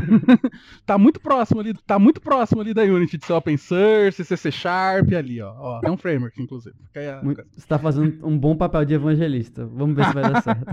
[0.84, 4.36] tá muito próximo ali, tá muito próximo ali da Unity de ser open source, ser
[4.36, 5.54] C Sharp ali, ó.
[5.58, 6.76] ó é um framework, inclusive.
[6.94, 7.22] A...
[7.24, 9.64] Você tá fazendo um bom papel de evangelista.
[9.64, 10.66] Vamos ver se vai dar certo.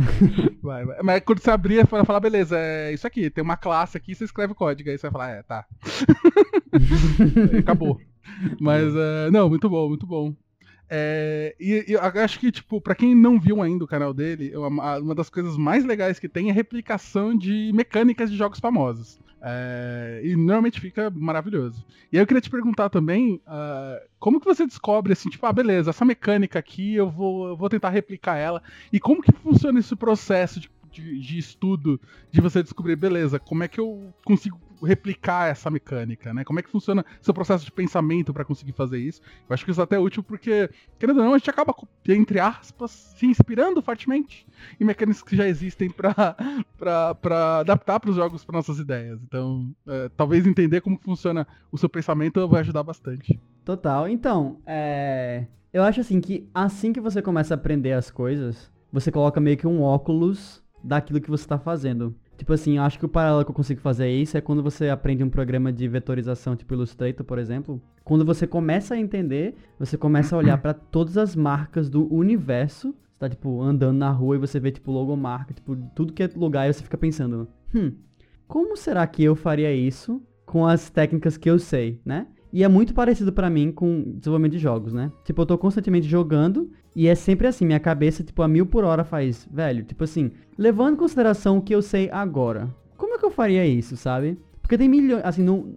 [0.61, 1.01] vai, vai.
[1.01, 4.25] Mas quando você abrir, vai falar, beleza, é isso aqui, tem uma classe aqui, você
[4.25, 5.65] escreve o código, aí você vai falar, é, tá.
[7.57, 8.01] Acabou.
[8.59, 10.35] Mas, uh, não, muito bom, muito bom.
[10.89, 15.15] É, e, eu acho que, tipo, pra quem não viu ainda o canal dele, uma,
[15.15, 19.19] das coisas mais legais que tem é replicação de mecânicas de jogos famosos.
[19.47, 21.85] É, e normalmente fica maravilhoso.
[22.11, 25.53] E aí eu queria te perguntar também, uh, como que você descobre assim, tipo, ah,
[25.53, 28.63] beleza, essa mecânica aqui eu vou, eu vou tentar replicar ela.
[28.91, 33.63] E como que funciona esse processo de, de, de estudo de você descobrir, beleza, como
[33.63, 36.43] é que eu consigo replicar essa mecânica, né?
[36.43, 39.21] Como é que funciona seu processo de pensamento para conseguir fazer isso?
[39.47, 41.75] Eu acho que isso é até útil porque, querendo ou não, a gente acaba,
[42.07, 44.45] entre aspas, se inspirando fortemente
[44.79, 46.35] em mecânicas que já existem para
[47.59, 49.19] adaptar para os jogos para nossas ideias.
[49.23, 53.39] Então, é, talvez entender como funciona o seu pensamento vai ajudar bastante.
[53.63, 54.07] Total.
[54.07, 55.45] Então, é...
[55.73, 59.57] eu acho assim que assim que você começa a aprender as coisas, você coloca meio
[59.57, 62.15] que um óculos daquilo que você está fazendo.
[62.37, 65.23] Tipo assim, acho que o paralelo que eu consigo fazer isso é quando você aprende
[65.23, 67.81] um programa de vetorização, tipo Illustrator, por exemplo.
[68.03, 72.89] Quando você começa a entender, você começa a olhar para todas as marcas do universo.
[72.89, 76.29] Você tá, tipo, andando na rua e você vê, tipo, logomarca, tipo, tudo que é
[76.35, 77.93] lugar e você fica pensando, hum,
[78.47, 82.27] como será que eu faria isso com as técnicas que eu sei, né?
[82.55, 85.11] E é muito parecido para mim com desenvolvimento de jogos, né?
[85.25, 88.85] Tipo, eu tô constantemente jogando e é sempre assim, minha cabeça, tipo, a mil por
[88.85, 93.17] hora faz, velho, tipo assim, levando em consideração o que eu sei agora, como é
[93.17, 94.37] que eu faria isso, sabe?
[94.61, 95.75] Porque tem milhões, assim, no,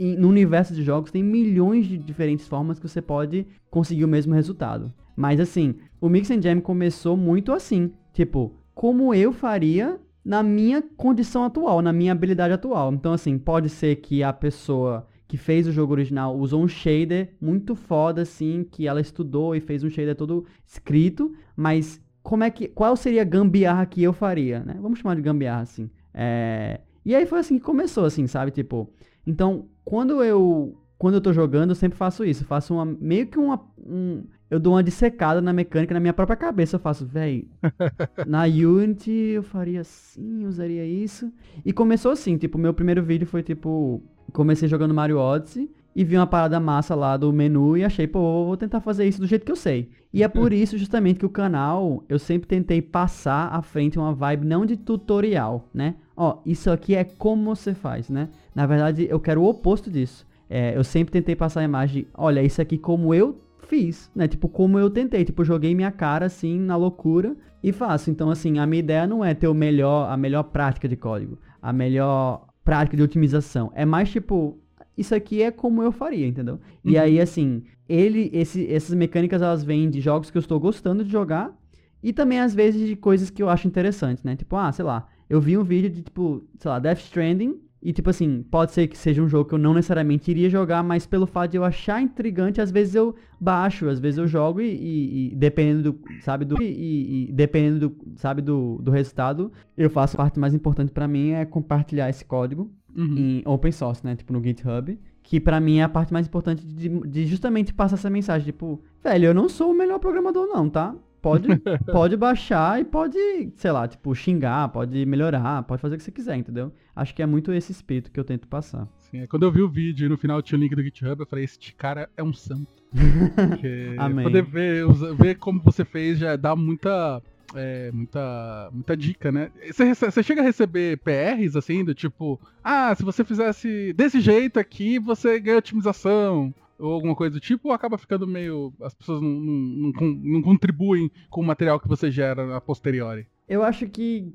[0.00, 4.34] no universo de jogos tem milhões de diferentes formas que você pode conseguir o mesmo
[4.34, 4.92] resultado.
[5.14, 10.82] Mas assim, o Mix and Jam começou muito assim, tipo, como eu faria na minha
[10.96, 12.92] condição atual, na minha habilidade atual.
[12.92, 17.34] Então assim, pode ser que a pessoa que fez o jogo original usou um shader
[17.40, 22.50] muito foda, assim, que ela estudou e fez um shader todo escrito, mas como é
[22.50, 22.66] que.
[22.66, 24.76] Qual seria a gambiarra que eu faria, né?
[24.80, 25.88] Vamos chamar de gambiarra, assim.
[26.12, 28.50] É, e aí foi assim que começou, assim, sabe?
[28.50, 28.92] Tipo.
[29.24, 30.76] Então, quando eu.
[30.98, 32.44] Quando eu tô jogando, eu sempre faço isso.
[32.44, 32.84] Faço uma.
[32.84, 33.64] Meio que uma.
[33.78, 36.76] Um, eu dou uma dissecada na mecânica na minha própria cabeça.
[36.76, 37.48] Eu faço, véi,
[38.26, 41.32] na Unity eu faria assim, usaria isso.
[41.64, 46.16] E começou assim, tipo, meu primeiro vídeo foi tipo, comecei jogando Mario Odyssey e vi
[46.16, 49.44] uma parada massa lá do menu e achei, pô, vou tentar fazer isso do jeito
[49.44, 49.90] que eu sei.
[50.12, 54.14] E é por isso justamente que o canal, eu sempre tentei passar à frente uma
[54.14, 55.96] vibe não de tutorial, né?
[56.16, 58.28] Ó, isso aqui é como você faz, né?
[58.54, 60.26] Na verdade, eu quero o oposto disso.
[60.48, 63.36] É, eu sempre tentei passar a imagem, olha, isso aqui como eu
[63.66, 64.26] fiz, né?
[64.26, 68.10] Tipo, como eu tentei, tipo, joguei minha cara assim na loucura e faço.
[68.10, 71.38] Então, assim, a minha ideia não é ter o melhor, a melhor prática de código,
[71.60, 73.70] a melhor prática de otimização.
[73.74, 74.58] É mais tipo,
[74.96, 76.54] isso aqui é como eu faria, entendeu?
[76.54, 76.92] Uhum.
[76.92, 81.04] E aí, assim, ele, esse, essas mecânicas elas vêm de jogos que eu estou gostando
[81.04, 81.56] de jogar
[82.02, 84.36] e também às vezes de coisas que eu acho interessantes, né?
[84.36, 87.92] Tipo, ah, sei lá, eu vi um vídeo de tipo, sei lá, Death Stranding e
[87.92, 91.06] tipo assim, pode ser que seja um jogo que eu não necessariamente iria jogar, mas
[91.06, 94.74] pelo fato de eu achar intrigante, às vezes eu baixo, às vezes eu jogo e,
[94.74, 99.88] e, e dependendo do, sabe, do e, e, dependendo do, sabe, do, do resultado, eu
[99.88, 103.14] faço a parte mais importante para mim é compartilhar esse código uhum.
[103.16, 106.66] em open source, né, tipo no GitHub, que para mim é a parte mais importante
[106.66, 110.68] de, de justamente passar essa mensagem, tipo, velho, eu não sou o melhor programador não,
[110.68, 110.92] tá?
[111.20, 111.48] Pode,
[111.92, 113.18] pode baixar e pode,
[113.56, 116.72] sei lá, tipo, xingar, pode melhorar, pode fazer o que você quiser, entendeu?
[116.94, 118.88] Acho que é muito esse espírito que eu tento passar.
[118.98, 121.20] Sim, é, quando eu vi o vídeo e no final tinha o link do GitHub,
[121.20, 122.68] eu falei, este cara é um santo.
[123.98, 124.24] Amém.
[124.24, 124.86] Poder ver,
[125.18, 127.22] ver como você fez já dá muita
[127.54, 129.50] é, muita, muita dica, né?
[129.70, 134.58] Você, você, chega a receber PRs assim, do tipo, ah, se você fizesse desse jeito
[134.58, 138.72] aqui, você ganha otimização ou alguma coisa do tipo, ou acaba ficando meio.
[138.80, 143.26] As pessoas não, não, não, não contribuem com o material que você gera a posteriori?
[143.48, 144.34] Eu acho que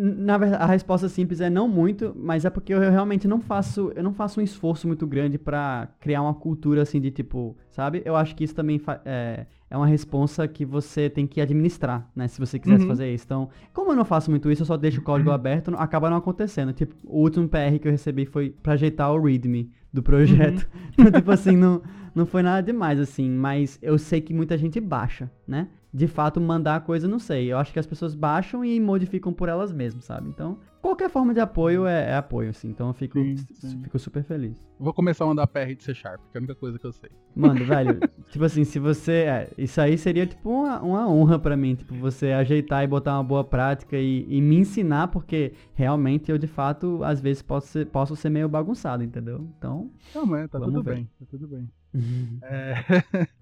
[0.00, 3.92] na verdade, a resposta simples é não muito, mas é porque eu realmente não faço,
[3.96, 8.00] eu não faço um esforço muito grande para criar uma cultura assim de tipo, sabe?
[8.04, 12.28] Eu acho que isso também é, é uma responsa que você tem que administrar, né?
[12.28, 12.88] Se você quisesse uhum.
[12.88, 13.24] fazer isso.
[13.24, 16.18] Então, como eu não faço muito isso, eu só deixo o código aberto, acaba não
[16.18, 16.72] acontecendo.
[16.72, 20.68] Tipo, o último PR que eu recebi foi para ajeitar o README do projeto.
[20.74, 20.88] Uhum.
[20.98, 21.80] Então, tipo assim, não,
[22.12, 25.68] não foi nada demais, assim, mas eu sei que muita gente baixa, né?
[25.92, 27.50] De fato mandar a coisa, não sei.
[27.52, 30.28] Eu acho que as pessoas baixam e modificam por elas mesmas, sabe?
[30.28, 32.68] Então, qualquer forma de apoio é, é apoio, assim.
[32.68, 33.82] Então eu fico, sim, sim.
[33.82, 34.56] fico super feliz.
[34.78, 36.92] Vou começar a mandar PR de C Sharp, que é a única coisa que eu
[36.92, 37.10] sei.
[37.34, 37.98] Mano, velho,
[38.30, 39.12] tipo assim, se você.
[39.12, 43.14] É, isso aí seria tipo uma, uma honra para mim, tipo, você ajeitar e botar
[43.14, 47.68] uma boa prática e, e, me ensinar, porque realmente eu, de fato, às vezes posso
[47.68, 49.48] ser, posso ser meio bagunçado, entendeu?
[49.58, 49.90] Então.
[50.14, 50.94] Não, mas tá tudo ver.
[50.94, 51.68] bem, tá tudo bem.
[51.94, 52.38] Uhum.
[52.42, 53.28] É...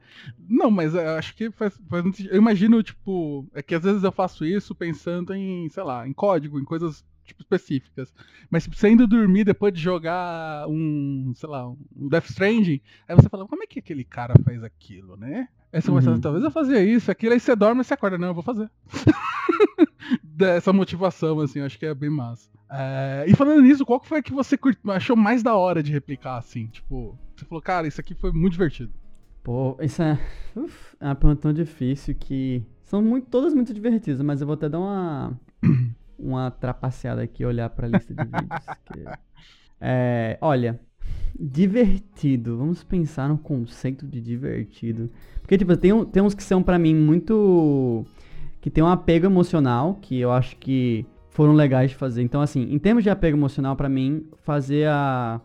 [0.49, 4.45] Não, mas acho que faz, faz Eu imagino, tipo, é que às vezes eu faço
[4.45, 8.13] isso pensando em, sei lá, em código, em coisas tipo, específicas.
[8.49, 13.17] Mas tipo, você indo dormir depois de jogar um, sei lá, um Death Stranding, aí
[13.17, 15.49] você fala, como é que aquele cara faz aquilo, né?
[15.73, 16.01] Aí você uhum.
[16.01, 18.43] começa, talvez eu fazia isso, aquilo, aí você dorme e você acorda, não, eu vou
[18.43, 18.71] fazer.
[20.23, 22.49] Dessa motivação, assim, acho que é bem massa.
[22.71, 23.25] É...
[23.27, 24.57] E falando nisso, qual que foi que você
[24.89, 26.69] achou mais da hora de replicar, assim?
[26.69, 28.93] Tipo, você falou, cara, isso aqui foi muito divertido.
[29.43, 30.19] Pô, isso é,
[30.57, 34.55] uf, é uma pergunta tão difícil que são muito, todas muito divertidas, mas eu vou
[34.55, 35.39] até dar uma
[36.19, 38.67] uma trapaceada aqui olhar para a lista de vídeos.
[38.85, 39.05] Que,
[39.81, 40.81] é, olha,
[41.39, 42.57] divertido.
[42.57, 45.11] Vamos pensar no conceito de divertido.
[45.41, 48.05] Porque, tipo, tem, tem uns que são para mim muito.
[48.61, 52.23] que tem um apego emocional, que eu acho que foram legais de fazer.
[52.23, 55.41] Então, assim, em termos de apego emocional, para mim, fazer a.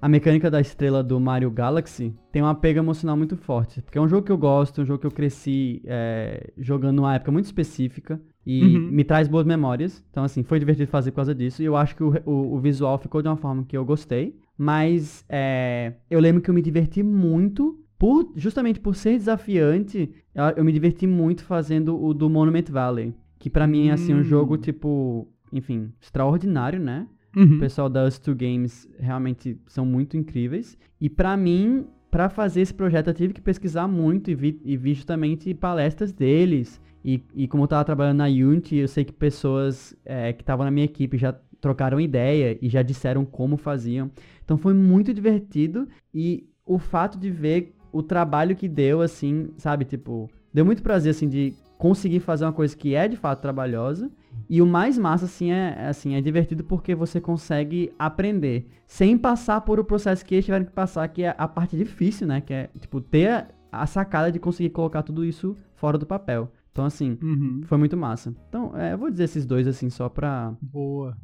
[0.00, 3.80] a mecânica da estrela do Mario Galaxy tem uma pega emocional muito forte.
[3.80, 7.14] Porque é um jogo que eu gosto, um jogo que eu cresci é, jogando numa
[7.14, 8.20] época muito específica.
[8.44, 8.90] E uhum.
[8.92, 10.04] me traz boas memórias.
[10.10, 11.62] Então, assim, foi divertido fazer por causa disso.
[11.62, 14.38] E eu acho que o, o, o visual ficou de uma forma que eu gostei.
[14.56, 17.82] Mas é, eu lembro que eu me diverti muito.
[17.98, 23.14] Por, justamente por ser desafiante, eu, eu me diverti muito fazendo o do Monument Valley.
[23.38, 24.58] Que para mim é assim, um jogo, hum.
[24.58, 27.06] tipo, enfim, extraordinário, né?
[27.36, 27.56] Uhum.
[27.56, 30.78] O pessoal da Us2 Games realmente são muito incríveis.
[30.98, 34.76] E para mim, para fazer esse projeto, eu tive que pesquisar muito e vi, e
[34.76, 36.80] vi justamente palestras deles.
[37.04, 40.64] E, e como eu tava trabalhando na Unity, eu sei que pessoas é, que estavam
[40.64, 44.10] na minha equipe já trocaram ideia e já disseram como faziam.
[44.42, 49.84] Então foi muito divertido e o fato de ver o trabalho que deu, assim, sabe,
[49.84, 54.10] tipo, deu muito prazer, assim, de conseguir fazer uma coisa que é de fato trabalhosa.
[54.48, 59.60] E o mais massa, assim, é, assim, é divertido porque você consegue aprender sem passar
[59.62, 62.40] por o processo que eles tiveram que passar, que é a parte difícil, né?
[62.40, 66.50] Que é, tipo, ter a sacada de conseguir colocar tudo isso fora do papel.
[66.70, 67.62] Então, assim, uhum.
[67.64, 68.34] foi muito massa.
[68.48, 70.54] Então, é, eu vou dizer esses dois, assim, só pra...
[70.60, 71.16] Boa.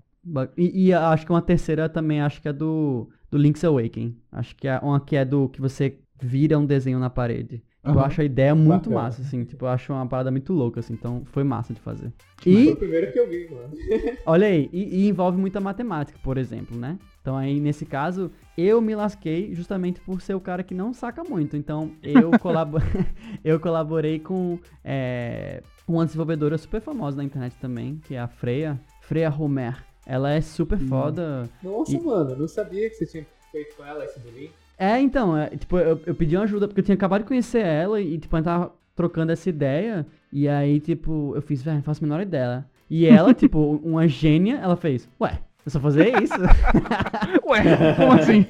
[0.56, 4.16] E, e, acho que uma terceira também, acho que é do, do Link's Awakening.
[4.30, 7.62] Acho que é uma que é do que você vira um desenho na parede.
[7.84, 7.94] Uhum.
[7.94, 9.02] Eu acho a ideia muito Bacana.
[9.02, 9.44] massa, assim.
[9.44, 10.92] Tipo, eu acho uma parada muito louca, assim.
[10.92, 12.12] Então, foi massa de fazer.
[12.46, 12.64] E...
[12.64, 13.72] Foi o primeiro que eu vi, mano.
[14.24, 16.96] olha aí, e, e, envolve muita matemática, por exemplo, né?
[17.20, 21.24] Então, aí, nesse caso, eu me lasquei justamente por ser o cara que não saca
[21.24, 21.56] muito.
[21.56, 22.78] Então, eu, colabo...
[23.44, 28.80] eu colaborei com é, uma desenvolvedora super famosa na internet também, que é a Freya.
[29.00, 29.84] Freya Homer.
[30.06, 30.86] Ela é super hum.
[30.86, 31.50] foda.
[31.60, 32.00] Nossa, e...
[32.00, 34.52] mano, não sabia que você tinha feito com ela esse do link.
[34.82, 37.64] É, então, é, tipo, eu, eu pedi uma ajuda porque eu tinha acabado de conhecer
[37.64, 40.04] ela e, tipo, a tava trocando essa ideia.
[40.32, 42.66] E aí, tipo, eu fiz, velho, não faço a menor ideia.
[42.90, 46.34] E ela, tipo, uma gênia, ela fez, ué, eu só fazer isso?
[47.46, 48.44] ué, como assim?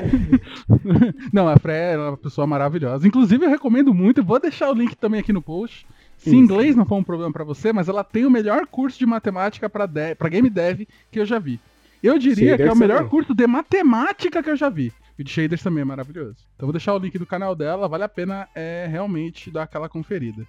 [1.30, 3.06] não, a Freya é uma pessoa maravilhosa.
[3.06, 5.86] Inclusive, eu recomendo muito, vou deixar o link também aqui no post.
[6.16, 6.38] Se Isso.
[6.38, 9.68] inglês não for um problema para você, mas ela tem o melhor curso de matemática
[9.68, 9.86] para
[10.30, 11.60] game dev que eu já vi.
[12.02, 14.90] Eu diria Shaders que é o melhor curso de matemática que eu já vi.
[15.18, 16.36] E de shaders também é maravilhoso.
[16.54, 19.88] Então vou deixar o link do canal dela, vale a pena é realmente dar aquela
[19.88, 20.46] conferida.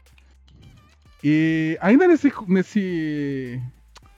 [1.24, 3.61] E ainda nesse nesse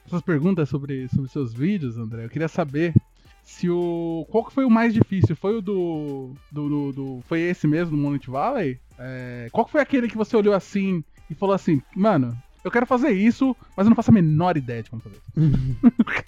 [0.06, 2.94] essas perguntas sobre sobre seus vídeos, André, eu queria saber
[3.42, 5.36] se o qual que foi o mais difícil?
[5.36, 8.80] Foi o do do, do, do foi esse mesmo do Monument Valley?
[8.98, 12.86] É, qual que foi aquele que você olhou assim e falou assim, mano, eu quero
[12.86, 15.20] fazer isso, mas eu não faço a menor ideia de como fazer.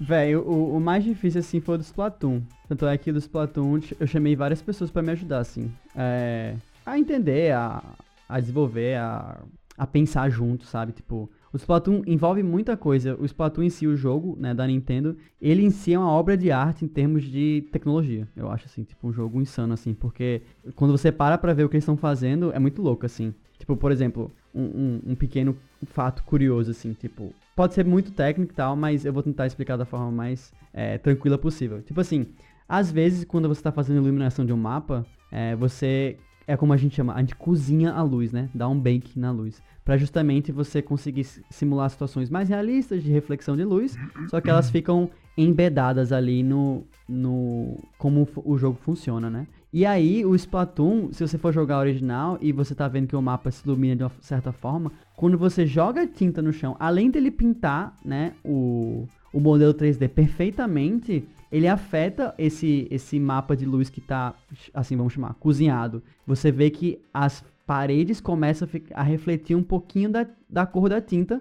[0.00, 2.40] Velho, o, o, mais difícil, assim, foi o do Splatoon.
[2.66, 5.70] Tanto é que do Splatoon eu chamei várias pessoas para me ajudar, assim.
[5.94, 6.54] É,
[6.86, 7.82] a entender, a,
[8.26, 9.42] a desenvolver, a,
[9.76, 10.92] a pensar junto, sabe?
[10.92, 13.14] Tipo, o Splatoon envolve muita coisa.
[13.20, 16.34] O Splatoon em si, o jogo, né, da Nintendo, ele em si é uma obra
[16.34, 18.26] de arte em termos de tecnologia.
[18.34, 19.92] Eu acho, assim, tipo, um jogo insano, assim.
[19.92, 20.40] Porque
[20.76, 23.34] quando você para pra ver o que eles estão fazendo, é muito louco, assim.
[23.58, 28.56] Tipo, por exemplo, um, um, pequeno fato curioso, assim, tipo, pode ser muito técnico e
[28.56, 31.82] tal, mas eu vou tentar explicar da forma mais é, tranquila possível.
[31.82, 32.26] Tipo assim,
[32.68, 36.76] às vezes, quando você está fazendo iluminação de um mapa, é, você, é como a
[36.76, 38.48] gente chama, a gente cozinha a luz, né?
[38.54, 39.62] Dá um bake na luz.
[39.84, 43.96] para justamente você conseguir simular situações mais realistas de reflexão de luz,
[44.28, 49.46] só que elas ficam embedadas ali no, no como o jogo funciona, né?
[49.72, 53.22] E aí, o Splatoon, se você for jogar original e você tá vendo que o
[53.22, 57.30] mapa se ilumina de uma certa forma, quando você joga tinta no chão, além dele
[57.30, 64.00] pintar, né, o, o modelo 3D perfeitamente, ele afeta esse, esse mapa de luz que
[64.00, 64.34] tá,
[64.74, 66.02] assim, vamos chamar, cozinhado.
[66.26, 71.40] Você vê que as paredes começam a, refletir um pouquinho da, da cor da tinta,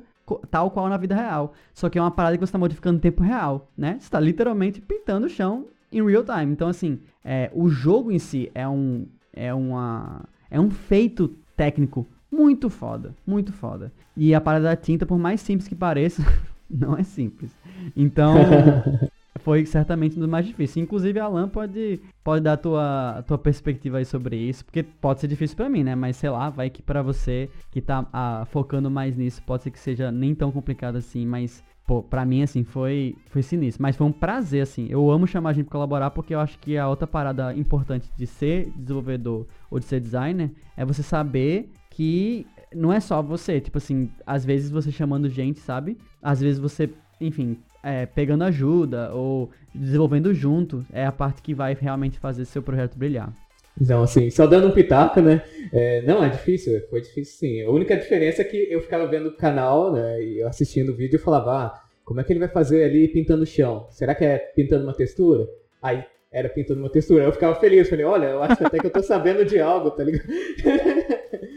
[0.52, 1.54] tal qual na vida real.
[1.74, 3.94] Só que é uma parada que você está modificando em tempo real, né?
[3.94, 6.52] Você está literalmente pintando o chão em real time.
[6.52, 12.08] Então, assim, é, o jogo em si é um, é, uma, é um feito técnico
[12.32, 13.92] muito foda, muito foda.
[14.16, 16.24] E a parada da tinta, por mais simples que pareça,
[16.70, 17.52] não é simples.
[17.96, 18.36] Então,
[19.40, 20.84] foi certamente um dos mais difíceis.
[20.84, 25.28] Inclusive, Alan pode, pode dar a tua, tua perspectiva aí sobre isso, porque pode ser
[25.28, 25.96] difícil para mim, né?
[25.96, 29.72] Mas sei lá, vai que para você que tá ah, focando mais nisso, pode ser
[29.72, 33.82] que seja nem tão complicado assim, mas pô, pra mim, assim, foi, foi sinistro.
[33.82, 34.86] Mas foi um prazer, assim.
[34.92, 38.08] Eu amo chamar a gente pra colaborar porque eu acho que a outra parada importante
[38.16, 43.60] de ser desenvolvedor ou de ser designer é você saber que não é só você.
[43.60, 45.98] Tipo assim, às vezes você chamando gente, sabe?
[46.22, 51.74] Às vezes você, enfim, é, pegando ajuda ou desenvolvendo junto é a parte que vai
[51.74, 53.34] realmente fazer seu projeto brilhar.
[53.80, 55.42] Então, assim, só dando um pitaco, né?
[55.72, 57.64] É, não, é difícil, foi difícil sim.
[57.64, 60.22] A única diferença é que eu ficava vendo o canal, né?
[60.22, 63.44] E assistindo o vídeo e falava, ah, como é que ele vai fazer ali pintando
[63.44, 63.88] o chão?
[63.90, 65.48] Será que é pintando uma textura?
[65.82, 67.24] Aí era pintando uma textura.
[67.24, 70.04] Eu ficava feliz, falei, olha, eu acho até que eu tô sabendo de algo, tá
[70.04, 70.28] ligado?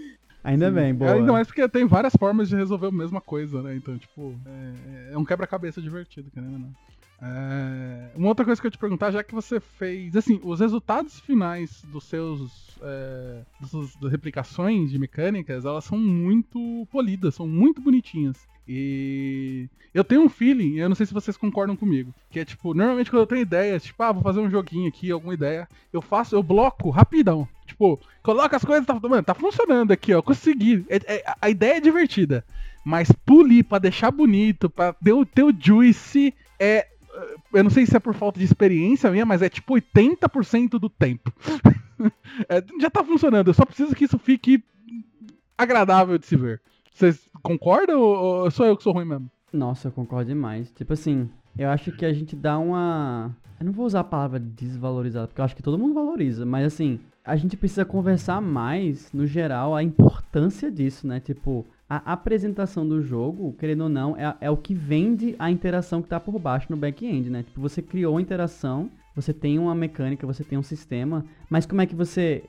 [0.45, 0.75] Ainda Sim.
[0.75, 1.13] bem, boa.
[1.13, 3.77] Ainda mais porque tem várias formas de resolver a mesma coisa, né?
[3.77, 6.73] Então, tipo, é, é um quebra-cabeça divertido, querendo ou não.
[7.23, 10.17] É, uma outra coisa que eu te perguntar, já que você fez.
[10.17, 12.77] Assim, os resultados finais dos seus.
[12.83, 18.37] É, das, das replicações de mecânicas, elas são muito polidas, são muito bonitinhas.
[18.67, 22.75] E eu tenho um feeling, eu não sei se vocês concordam comigo, que é tipo,
[22.75, 26.01] normalmente quando eu tenho ideia, tipo, ah, vou fazer um joguinho aqui, alguma ideia, eu
[26.01, 27.47] faço, eu bloco rapidão.
[27.67, 30.85] Tipo, coloca as coisas, tá, mano, tá funcionando aqui, ó, consegui.
[30.89, 32.45] É, é, a ideia é divertida,
[32.85, 36.89] mas polir pra deixar bonito, pra ter o, ter o juice, é.
[37.53, 40.89] Eu não sei se é por falta de experiência minha, mas é tipo 80% do
[40.89, 41.33] tempo.
[42.49, 44.63] é, já tá funcionando, eu só preciso que isso fique
[45.57, 46.61] agradável de se ver.
[46.93, 49.31] Vocês concordam ou sou eu que sou ruim mesmo?
[49.53, 50.71] Nossa, eu concordo demais.
[50.71, 53.35] Tipo assim, eu acho que a gente dá uma.
[53.61, 56.67] Eu não vou usar a palavra desvalorizada, porque eu acho que todo mundo valoriza, mas
[56.67, 61.21] assim, a gente precisa conversar mais, no geral, a importância disso, né?
[61.21, 61.65] Tipo,
[61.97, 66.09] a apresentação do jogo, querendo ou não, é, é o que vende a interação que
[66.09, 67.43] tá por baixo no back-end, né?
[67.43, 71.83] Tipo, você criou a interação, você tem uma mecânica, você tem um sistema, mas como
[71.83, 72.45] é que você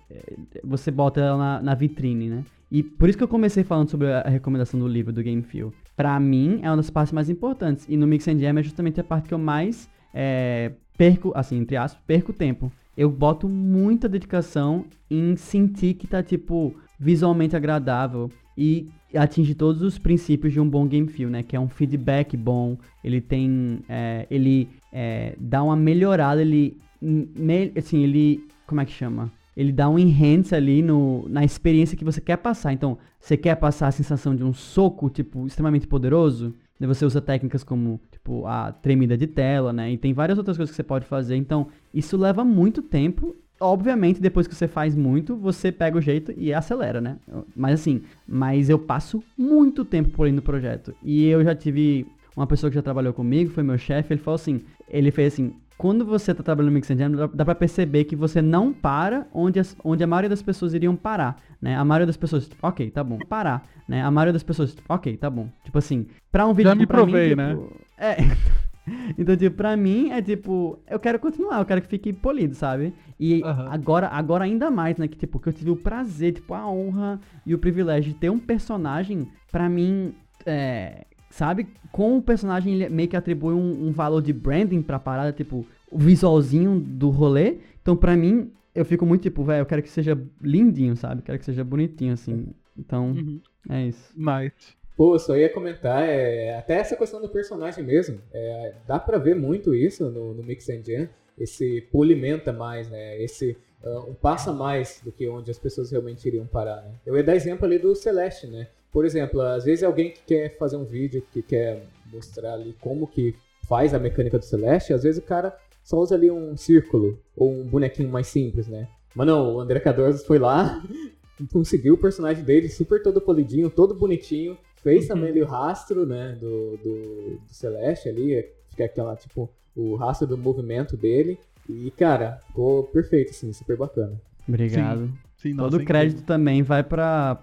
[0.63, 2.45] você bota ela na, na vitrine, né?
[2.71, 5.73] E por isso que eu comecei falando sobre a recomendação do livro do Game Feel.
[5.95, 7.85] Pra mim, é uma das partes mais importantes.
[7.87, 11.57] E no Mix and Jam é justamente a parte que eu mais é, perco, assim,
[11.59, 12.71] entre aspas, perco tempo.
[12.97, 19.97] Eu boto muita dedicação em sentir que tá, tipo, visualmente agradável e atinge todos os
[19.97, 21.43] princípios de um bom game feel, né?
[21.43, 27.71] Que é um feedback bom, ele tem, é, ele é, dá uma melhorada, ele, me,
[27.75, 29.31] assim, ele, como é que chama?
[29.55, 32.73] ele dá um enhance ali no, na experiência que você quer passar.
[32.73, 36.87] Então, você quer passar a sensação de um soco, tipo, extremamente poderoso, né?
[36.87, 39.91] você usa técnicas como, tipo, a tremida de tela, né?
[39.91, 41.35] E tem várias outras coisas que você pode fazer.
[41.35, 43.35] Então, isso leva muito tempo.
[43.63, 47.15] Obviamente, depois que você faz muito, você pega o jeito e acelera, né?
[47.55, 50.93] Mas assim, mas eu passo muito tempo polindo o projeto.
[51.01, 52.05] E eu já tive
[52.35, 55.53] uma pessoa que já trabalhou comigo, foi meu chefe, ele falou assim, ele fez assim,
[55.77, 59.27] quando você tá trabalhando no Mix and Jam, dá, pra perceber que você não para
[59.33, 61.77] onde, as, onde a maioria das pessoas iriam parar, né?
[61.77, 64.03] A maioria das pessoas, ok, tá bom, parar, né?
[64.03, 65.47] A maioria das pessoas, ok, tá bom.
[65.63, 66.69] Tipo assim, pra um vídeo...
[66.69, 67.49] Já me provei, mim, né?
[67.51, 68.17] Tipo, é...
[69.17, 72.93] Então, tipo, pra mim é tipo, eu quero continuar, eu quero que fique polido, sabe?
[73.19, 73.67] E uhum.
[73.69, 75.07] agora, agora ainda mais, né?
[75.07, 78.29] Que tipo, que eu tive o prazer, tipo, a honra e o privilégio de ter
[78.29, 80.13] um personagem, pra mim,
[80.45, 81.67] é, sabe?
[81.91, 85.65] Com o personagem ele meio que atribui um, um, valor de branding pra parada, tipo,
[85.91, 87.57] o visualzinho do rolê.
[87.81, 91.21] Então, pra mim, eu fico muito tipo, velho, eu quero que seja lindinho, sabe?
[91.21, 92.47] Quero que seja bonitinho, assim.
[92.77, 93.39] Então, uhum.
[93.69, 94.13] é isso.
[94.17, 94.75] Nice.
[94.95, 98.19] Pô, só ia comentar, é, até essa questão do personagem mesmo.
[98.31, 101.09] É, dá pra ver muito isso no, no Mix and Jam.
[101.37, 103.19] Esse polimenta mais, né?
[103.19, 106.93] Esse uh, um passa mais do que onde as pessoas realmente iriam parar, né?
[107.05, 108.67] Eu ia dar exemplo ali do Celeste, né?
[108.91, 113.07] Por exemplo, às vezes alguém que quer fazer um vídeo, que quer mostrar ali como
[113.07, 113.35] que
[113.67, 117.51] faz a mecânica do Celeste, às vezes o cara só usa ali um círculo ou
[117.51, 118.87] um bonequinho mais simples, né?
[119.15, 120.83] Mas não, o André Cadorzo foi lá,
[121.51, 126.37] conseguiu o personagem dele super todo polidinho, todo bonitinho, fez também ali o rastro, né,
[126.39, 131.39] do, do, do Celeste ali, fica aquela, tipo, o rastro do movimento dele.
[131.67, 134.19] E, cara, ficou perfeito, assim, super bacana.
[134.47, 135.07] Obrigado.
[135.37, 137.41] Sim, sim, Todo crédito também vai pra,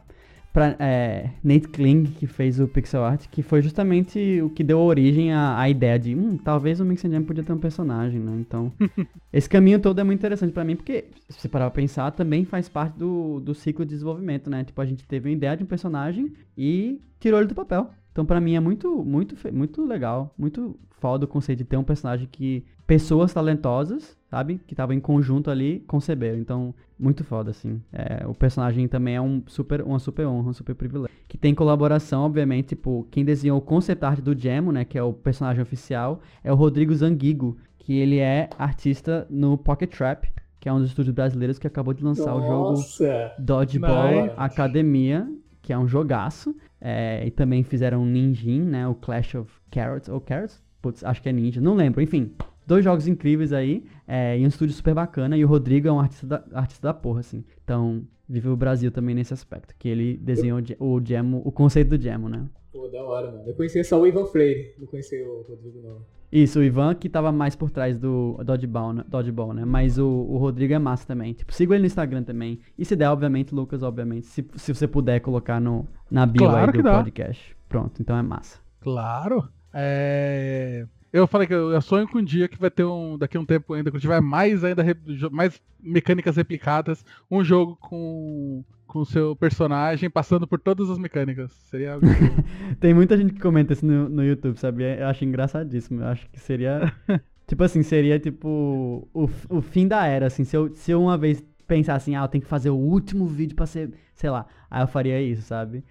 [0.52, 4.80] pra é, Nate Kling, que fez o pixel art, que foi justamente o que deu
[4.80, 8.36] origem à, à ideia de, hum, talvez o Mix Jam podia ter um personagem, né?
[8.40, 8.72] Então,
[9.32, 12.44] esse caminho todo é muito interessante para mim, porque, se você parar pra pensar, também
[12.44, 14.64] faz parte do, do ciclo de desenvolvimento, né?
[14.64, 17.90] Tipo, a gente teve uma ideia de um personagem e tirou ele do papel.
[18.10, 21.84] Então, para mim, é muito, muito, muito legal, muito foda o conceito de ter um
[21.84, 24.60] personagem que pessoas talentosas, sabe?
[24.66, 26.38] Que estavam em conjunto ali, conceberam.
[26.38, 27.82] Então, muito foda, assim.
[27.92, 31.14] É, o personagem também é um super, uma super honra, um super privilégio.
[31.26, 34.84] Que tem colaboração, obviamente, tipo, quem desenhou o concept art do Gemo, né?
[34.84, 39.90] Que é o personagem oficial, é o Rodrigo Zanguigo, que ele é artista no Pocket
[39.90, 40.28] Trap,
[40.60, 44.34] que é um dos estúdios brasileiros que acabou de lançar Nossa, o jogo Dodgeball nice.
[44.36, 45.28] Academia,
[45.62, 46.54] que é um jogaço.
[46.80, 48.86] É, e também fizeram Ninjin, né?
[48.86, 50.62] O Clash of Carrots, ou Carrots?
[50.80, 52.00] Putz, acho que é Ninja, não lembro.
[52.00, 52.32] Enfim,
[52.70, 55.98] dois jogos incríveis aí, é, e um estúdio super bacana, e o Rodrigo é um
[55.98, 57.44] artista da, artista da porra, assim.
[57.64, 62.00] Então, vive o Brasil também nesse aspecto, que ele desenhou o Gemo, o conceito do
[62.00, 62.46] Gemo, né?
[62.72, 63.42] Pô, da hora, mano.
[63.44, 65.98] Eu conhecia só o Ivan Freire, não conhecia o Rodrigo, não.
[66.30, 69.04] Isso, o Ivan que tava mais por trás do Dodgeball, né?
[69.08, 69.64] Dodgeball, né?
[69.64, 71.32] Mas o, o Rodrigo é massa também.
[71.32, 72.60] Tipo, siga ele no Instagram também.
[72.78, 76.70] E se der, obviamente, Lucas, obviamente, se, se você puder colocar no, na bio claro
[76.70, 77.56] aí do podcast.
[77.68, 78.60] Pronto, então é massa.
[78.80, 79.48] Claro.
[79.74, 80.86] É...
[81.12, 83.18] Eu falei que eu, sonho com um dia que vai ter um.
[83.18, 84.84] Daqui a um tempo ainda, quando tiver mais ainda
[85.30, 91.52] mais mecânicas replicadas, um jogo com com o seu personagem passando por todas as mecânicas.
[91.70, 92.06] Seria algo.
[92.80, 94.82] Tem muita gente que comenta isso no, no YouTube, sabe?
[94.82, 96.00] Eu acho engraçadíssimo.
[96.02, 96.92] Eu acho que seria.
[97.46, 100.42] tipo assim, seria tipo o, o fim da era, assim.
[100.42, 103.26] Se eu, se eu uma vez pensar assim, ah, eu tenho que fazer o último
[103.26, 105.84] vídeo pra ser, sei lá, aí eu faria isso, sabe?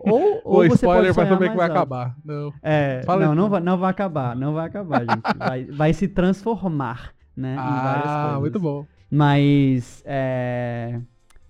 [0.00, 1.76] Ou, ou o você spoiler pode saber que vai alto.
[1.76, 2.16] acabar.
[2.24, 2.52] Não.
[2.60, 5.22] É, Fala não, não vai, não vai acabar, não vai acabar, gente.
[5.38, 7.54] Vai, vai se transformar, né?
[7.56, 8.84] Ah, muito bom.
[9.08, 11.00] Mas, é...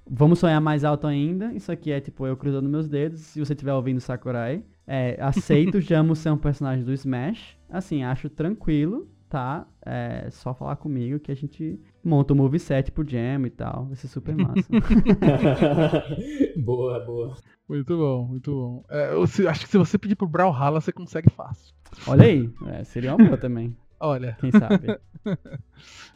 [0.08, 1.52] Vamos sonhar mais alto ainda.
[1.54, 3.20] Isso aqui é tipo eu cruzando meus dedos.
[3.20, 7.56] Se você estiver ouvindo Sakurai, é, aceito, Jamo ser um personagem do Smash.
[7.68, 9.64] Assim, acho tranquilo, tá?
[9.86, 13.86] É só falar comigo que a gente monta o um moveset pro Jam e tal.
[13.86, 14.68] Vai ser super massa.
[16.58, 17.36] boa, boa.
[17.68, 18.84] Muito bom, muito bom.
[18.90, 21.72] É, eu, se, acho que se você pedir pro Brawlhalla, você consegue fácil.
[22.08, 23.76] Olha aí, é, seria uma boa também.
[24.00, 24.36] Olha.
[24.40, 24.98] Quem sabe?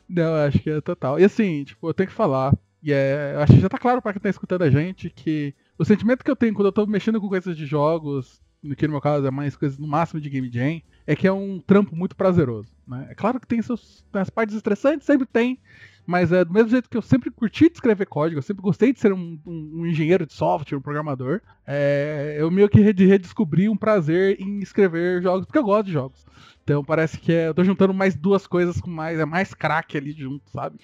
[0.09, 1.21] Não, acho que é total.
[1.21, 2.53] E assim, tipo, eu tenho que falar
[2.83, 5.85] e é, acho que já tá claro para quem tá escutando a gente que o
[5.85, 8.43] sentimento que eu tenho quando eu tô mexendo com coisas de jogos,
[8.77, 11.33] que no meu caso é mais coisas no máximo de game jam, é que é
[11.33, 12.73] um trampo muito prazeroso.
[12.87, 13.09] Né?
[13.11, 15.59] É claro que tem, seus, as partes estressantes, sempre tem,
[16.07, 18.93] mas é do mesmo jeito que eu sempre curti de escrever código, eu sempre gostei
[18.93, 23.69] de ser um, um, um engenheiro de software, um programador, é, eu meio que redescobri
[23.69, 26.25] um prazer em escrever jogos, porque eu gosto de jogos.
[26.63, 29.97] Então parece que é, eu tô juntando mais duas coisas com mais, é mais crack
[29.97, 30.79] ali junto, sabe?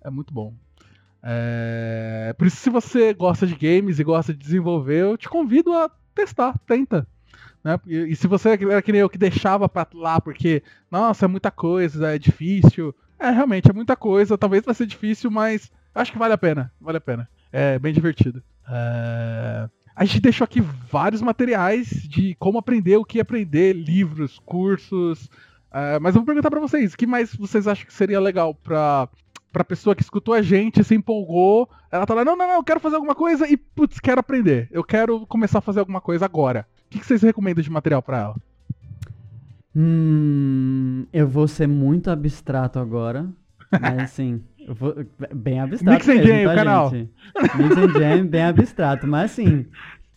[0.00, 0.54] É muito bom.
[1.26, 2.34] É...
[2.36, 5.90] Por isso, se você gosta de games e gosta de desenvolver, eu te convido a
[6.14, 7.08] testar, tenta.
[7.64, 7.80] Né?
[7.86, 11.50] E, se você era que nem eu que deixava pra lá porque, nossa, é muita
[11.50, 12.94] coisa, é difícil.
[13.18, 16.70] É, realmente, é muita coisa, talvez vai ser difícil, mas acho que vale a pena.
[16.78, 17.28] Vale a pena.
[17.50, 18.42] É bem divertido.
[18.68, 19.68] É...
[19.96, 25.30] A gente deixou aqui vários materiais de como aprender, o que aprender, livros, cursos.
[25.72, 28.54] É, mas eu vou perguntar para vocês, o que mais vocês acham que seria legal
[28.54, 29.08] para
[29.52, 32.64] pra pessoa que escutou a gente, se empolgou, ela tá lá, não, não, não, eu
[32.64, 34.68] quero fazer alguma coisa e, putz, quero aprender.
[34.72, 36.66] Eu quero começar a fazer alguma coisa agora.
[36.94, 38.36] O que, que vocês recomendam de material para ela?
[39.74, 43.28] Hum, eu vou ser muito abstrato agora,
[43.80, 44.94] mas assim, eu vou,
[45.34, 46.90] bem abstrato Mix mesmo, Jam, tá, o canal.
[46.90, 47.10] Gente?
[47.56, 49.66] Mix and Jam, bem abstrato, mas assim,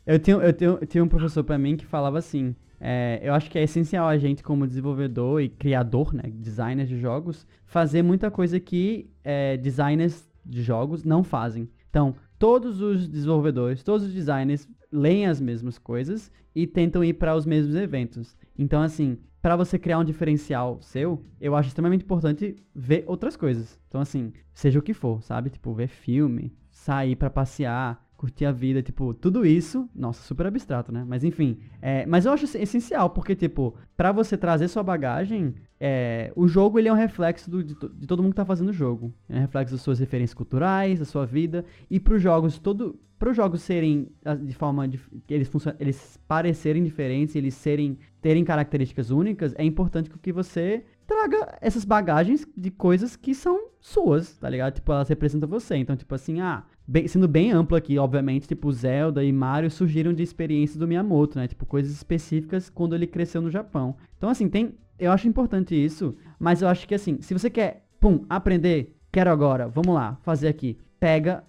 [0.05, 3.33] eu tinha, eu, tenho, eu tinha um professor para mim que falava assim, é, eu
[3.33, 8.03] acho que é essencial a gente, como desenvolvedor e criador, né, designer de jogos, fazer
[8.03, 11.67] muita coisa que é, designers de jogos não fazem.
[11.89, 17.35] Então, todos os desenvolvedores, todos os designers leem as mesmas coisas e tentam ir para
[17.35, 18.35] os mesmos eventos.
[18.57, 23.79] Então, assim, para você criar um diferencial seu, eu acho extremamente importante ver outras coisas.
[23.87, 25.49] Então, assim, seja o que for, sabe?
[25.49, 30.91] Tipo, ver filme, sair para passear, curtir a vida, tipo, tudo isso, nossa, super abstrato,
[30.91, 31.05] né?
[31.07, 36.33] Mas enfim, é, mas eu acho essencial, porque, tipo, para você trazer sua bagagem, é,
[36.35, 38.73] o jogo ele é um reflexo do, de, de, todo mundo que tá fazendo o
[38.73, 39.13] jogo.
[39.29, 43.35] É um reflexo das suas referências culturais, da sua vida, e pros jogos, todo, pros
[43.35, 44.99] jogos serem ah, de forma, de,
[45.29, 51.85] eles, eles parecerem diferentes, eles serem, terem características únicas, é importante que você traga essas
[51.85, 54.73] bagagens de coisas que são suas, tá ligado?
[54.73, 55.77] Tipo, elas representam você.
[55.77, 60.13] Então, tipo assim, ah, bem, sendo bem amplo aqui, obviamente, tipo, Zelda e Mario surgiram
[60.13, 61.47] de experiências do Miyamoto, né?
[61.47, 63.95] Tipo, coisas específicas quando ele cresceu no Japão.
[64.17, 64.73] Então, assim, tem.
[64.97, 69.29] Eu acho importante isso, mas eu acho que assim, se você quer, pum, aprender, quero
[69.29, 70.75] agora, vamos lá, fazer aqui.
[70.99, 71.43] Pega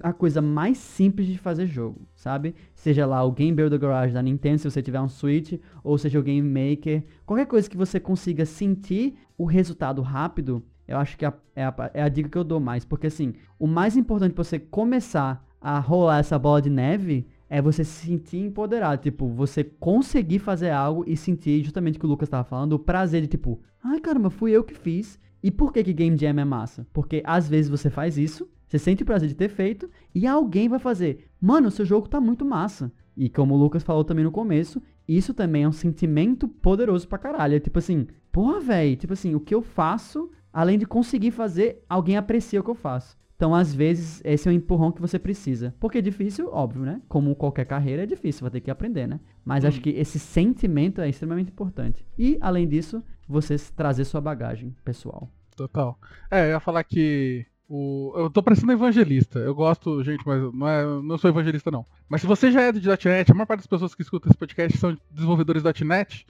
[0.00, 2.54] a coisa mais simples de fazer jogo, sabe?
[2.74, 6.18] Seja lá o Game Builder Garage da Nintendo, se você tiver um Switch, ou seja
[6.18, 11.24] o Game Maker, qualquer coisa que você consiga sentir o resultado rápido, eu acho que
[11.24, 12.84] é a, é a, é a dica que eu dou mais.
[12.84, 17.60] Porque assim, o mais importante para você começar a rolar essa bola de neve é
[17.60, 19.02] você se sentir empoderado.
[19.02, 22.78] Tipo, você conseguir fazer algo e sentir justamente o que o Lucas estava falando, o
[22.78, 25.20] prazer de tipo, ai caramba, fui eu que fiz.
[25.42, 26.86] E por que que Game Jam é massa?
[26.92, 30.68] Porque às vezes você faz isso, você sente o prazer de ter feito e alguém
[30.68, 32.92] vai fazer, mano, seu jogo tá muito massa.
[33.16, 37.18] E como o Lucas falou também no começo, isso também é um sentimento poderoso pra
[37.18, 37.56] caralho.
[37.56, 41.84] É tipo assim, porra, velho, tipo assim, o que eu faço além de conseguir fazer,
[41.88, 43.16] alguém aprecia o que eu faço.
[43.42, 45.74] Então, às vezes, esse é o empurrão que você precisa.
[45.80, 47.02] Porque é difícil, óbvio, né?
[47.08, 49.18] Como qualquer carreira, é difícil, vai ter que aprender, né?
[49.44, 49.68] Mas hum.
[49.68, 52.06] acho que esse sentimento é extremamente importante.
[52.16, 55.28] E, além disso, você trazer sua bagagem pessoal.
[55.56, 55.98] Total.
[56.30, 58.12] É, eu ia falar que o...
[58.16, 59.40] eu tô parecendo evangelista.
[59.40, 60.84] Eu gosto, gente, mas não, é...
[61.02, 61.84] não sou evangelista, não.
[62.08, 64.38] Mas se você já é de .NET, a maior parte das pessoas que escutam esse
[64.38, 66.26] podcast são desenvolvedores .NET,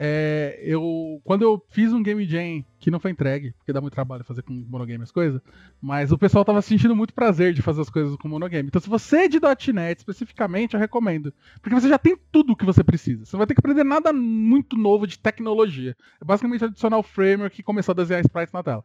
[0.00, 3.94] é, eu quando eu fiz um Game Jam, que não foi entregue, porque dá muito
[3.94, 5.42] trabalho fazer com monogame as coisas,
[5.80, 8.68] mas o pessoal tava sentindo muito prazer de fazer as coisas com monogame.
[8.68, 9.40] Então, se você é de
[9.72, 11.34] .NET especificamente, eu recomendo.
[11.60, 13.24] Porque você já tem tudo o que você precisa.
[13.24, 15.96] Você não vai ter que aprender nada muito novo de tecnologia.
[16.20, 18.84] É basicamente adicionar o framework e começar a desenhar sprites na tela.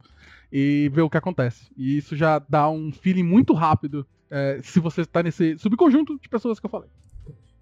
[0.51, 1.69] E ver o que acontece.
[1.77, 6.27] E isso já dá um feeling muito rápido é, se você está nesse subconjunto de
[6.27, 6.89] pessoas que eu falei.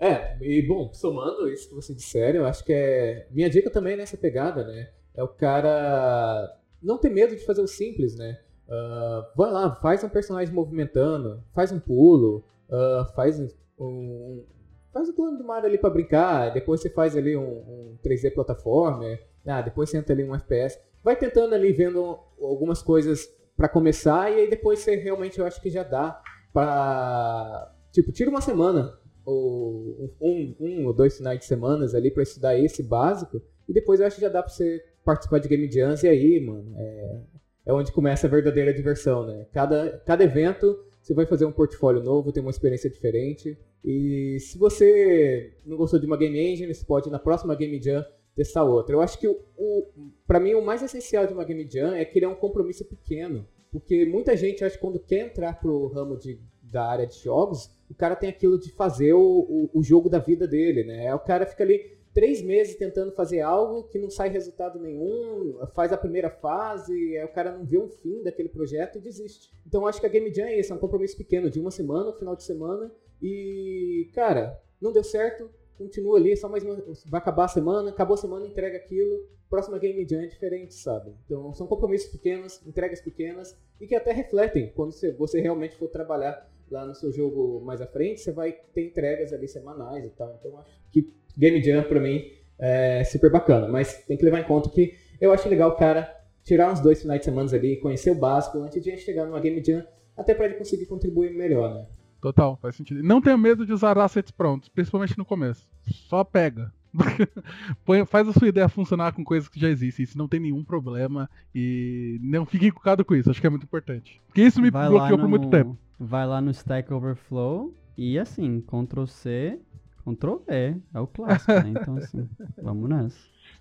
[0.02, 3.28] É, e bom, somando isso que você disseram, eu acho que é.
[3.30, 4.90] Minha dica também é nessa pegada, né?
[5.14, 8.40] É o cara não ter medo de fazer o simples, né?
[8.68, 13.48] Uh, vai lá, faz um personagem movimentando, faz um pulo, uh, faz um,
[13.78, 14.44] um,
[14.92, 18.34] faz o plano do mar ali para brincar, depois você faz ali um, um 3D
[18.34, 19.06] plataforma,
[19.46, 20.80] ah, depois você entra ali um FPS.
[21.04, 25.62] Vai tentando ali vendo algumas coisas para começar e aí depois você realmente eu acho
[25.62, 26.20] que já dá
[26.52, 32.24] para tipo, tira uma semana ou um, um ou dois finais de semanas ali para
[32.24, 35.72] estudar esse básico e depois eu acho que já dá para você participar de Game
[35.72, 37.22] Jams e aí, mano, é,
[37.68, 39.48] é onde começa a verdadeira diversão, né?
[39.54, 43.58] Cada, cada evento você vai fazer um portfólio novo, tem uma experiência diferente.
[43.84, 48.06] E se você não gostou de uma Game Engine, você pode na próxima Game Jam
[48.36, 48.96] testar outra.
[48.96, 49.88] Eu acho que o, o
[50.28, 54.06] para mim o mais essencial de uma Game Jam é criar um compromisso pequeno, porque
[54.06, 56.40] muita gente acha que quando quer entrar pro ramo de,
[56.72, 60.20] da área de jogos, o cara tem aquilo de fazer o, o, o jogo da
[60.20, 61.14] vida dele, né?
[61.14, 65.92] O cara fica ali três meses tentando fazer algo que não sai resultado nenhum, faz
[65.92, 69.52] a primeira fase, aí o cara não vê um fim daquele projeto e desiste.
[69.66, 72.14] Então acho que a Game Jam é isso, é um compromisso pequeno, de uma semana,
[72.14, 72.92] final de semana,
[73.22, 78.16] e, cara, não deu certo, continua ali, só mais uma, vai acabar a semana, acabou
[78.16, 81.14] a semana, entrega aquilo, próxima Game Jam é diferente, sabe?
[81.26, 86.50] Então são compromissos pequenos, entregas pequenas, e que até refletem quando você realmente for trabalhar
[86.72, 90.36] lá no seu jogo mais à frente, você vai ter entregas ali semanais e tal.
[90.40, 92.24] Então acho que Game Jam pra mim
[92.58, 96.10] é super bacana, mas tem que levar em conta que eu acho legal o cara
[96.44, 99.64] tirar uns dois finais de semana ali, conhecer o básico antes de chegar numa Game
[99.64, 99.86] Jam,
[100.18, 101.86] até para ele conseguir contribuir melhor, né?
[102.22, 103.02] Total, faz sentido.
[103.04, 105.68] Não tenha medo de usar assets prontos, principalmente no começo.
[106.08, 106.72] Só pega.
[107.86, 110.64] Põe, faz a sua ideia funcionar com coisas que já existem, isso não tem nenhum
[110.64, 114.22] problema e não fique encucado com isso, acho que é muito importante.
[114.28, 115.78] Porque isso me Vai bloqueou no, por muito tempo.
[116.04, 119.60] Vai lá no Stack Overflow e assim, Ctrl C,
[120.04, 121.74] Ctrl V, é o clássico, né?
[121.80, 122.28] Então assim,
[122.60, 123.20] vamos nessa.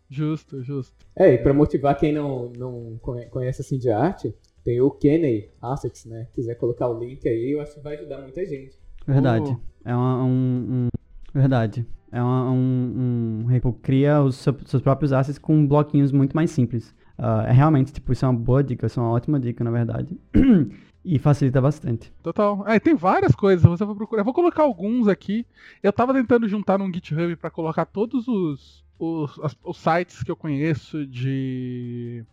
[0.08, 0.96] Justo, justo.
[1.14, 2.98] É, e pra motivar quem não, não
[3.30, 4.34] conhece assim de arte,
[4.64, 6.28] tem o Kenny Assets, né?
[6.32, 8.80] Quiser colocar o link aí, eu acho que vai ajudar muita gente.
[9.06, 9.54] Verdade.
[9.54, 9.88] Oh.
[9.88, 10.88] É uma, um, um,
[11.34, 11.86] Verdade.
[12.10, 13.52] É uma, um, um.
[13.52, 16.94] Tipo, cria os seus próprios assets com bloquinhos muito mais simples.
[17.18, 19.70] Uh, é realmente, tipo, isso é uma boa dica, isso é uma ótima dica, na
[19.70, 20.18] verdade.
[21.04, 22.12] e facilita bastante.
[22.22, 22.64] Total.
[22.66, 24.20] É, tem várias coisas, você vai procurar.
[24.20, 25.46] Eu vou colocar alguns aqui.
[25.82, 30.36] Eu tava tentando juntar num GitHub para colocar todos os, os, os sites que eu
[30.36, 32.24] conheço de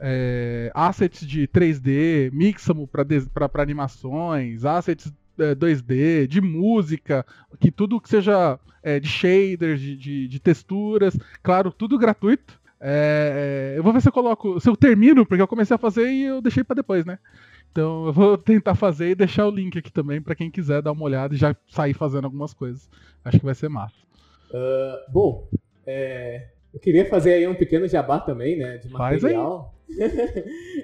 [0.00, 7.24] é, assets de 3D, Mixamo para animações, assets é, 2D, de música,
[7.60, 12.60] que tudo que seja é, de shaders, de, de, de, texturas, claro, tudo gratuito.
[12.80, 15.78] É, é, eu vou ver se eu coloco, se eu termino, porque eu comecei a
[15.78, 17.18] fazer e eu deixei para depois, né?
[17.74, 20.92] Então eu vou tentar fazer e deixar o link aqui também para quem quiser dar
[20.92, 22.88] uma olhada e já sair fazendo algumas coisas.
[23.24, 23.96] Acho que vai ser massa.
[24.48, 25.48] Uh, bom,
[25.84, 28.78] é, eu queria fazer aí um pequeno jabá também, né?
[28.78, 29.74] De material.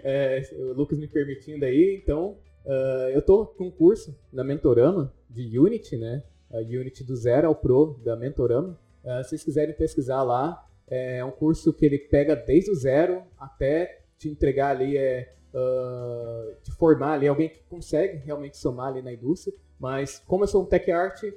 [0.02, 2.36] é, o Lucas me permitindo aí, então.
[2.66, 6.24] Uh, eu tô com um curso na Mentorama de Unity, né?
[6.52, 8.76] A Unity do zero ao Pro da Mentorama.
[9.04, 13.22] Uh, se vocês quiserem pesquisar lá, é um curso que ele pega desde o zero
[13.38, 19.02] até te entregar ali, é, uh, te formar ali, alguém que consegue realmente somar ali
[19.02, 19.56] na indústria.
[19.78, 21.32] Mas como eu sou um tech art, uh,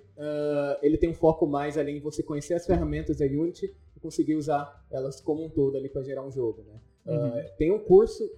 [0.82, 4.36] ele tem um foco mais ali em você conhecer as ferramentas da Unity e conseguir
[4.36, 6.80] usar elas como um todo ali para gerar um jogo, né?
[7.06, 7.30] Uhum.
[7.30, 8.30] Uh, tem um curso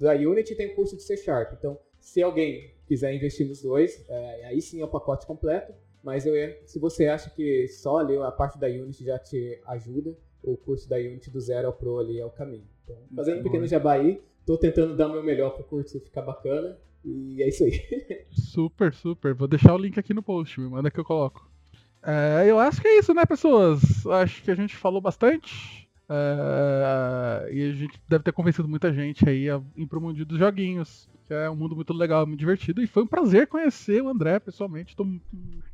[0.00, 1.52] da Unity tem um curso de C Sharp.
[1.52, 5.74] Então, se alguém quiser investir nos dois, é, aí sim é o pacote completo.
[6.02, 10.16] Mas eu, se você acha que só ali a parte da Unity já te ajuda,
[10.42, 12.66] o curso da Unity do zero ao Pro ali é o caminho.
[12.84, 16.22] Então, fazendo um pequeno jabá aí, tô tentando dar o meu melhor pro curso ficar
[16.22, 16.76] bacana.
[17.04, 17.80] E é isso aí.
[18.30, 19.34] super, super.
[19.34, 21.48] Vou deixar o link aqui no post, me manda que eu coloco.
[22.02, 24.06] É, eu acho que é isso, né, pessoas?
[24.06, 25.88] Acho que a gente falou bastante.
[26.08, 30.38] É, e a gente deve ter convencido muita gente aí a ir pro mundo dos
[30.38, 31.08] joguinhos.
[31.26, 32.82] Que é um mundo muito legal, muito divertido.
[32.82, 34.96] E foi um prazer conhecer o André pessoalmente.
[34.96, 35.06] Tô...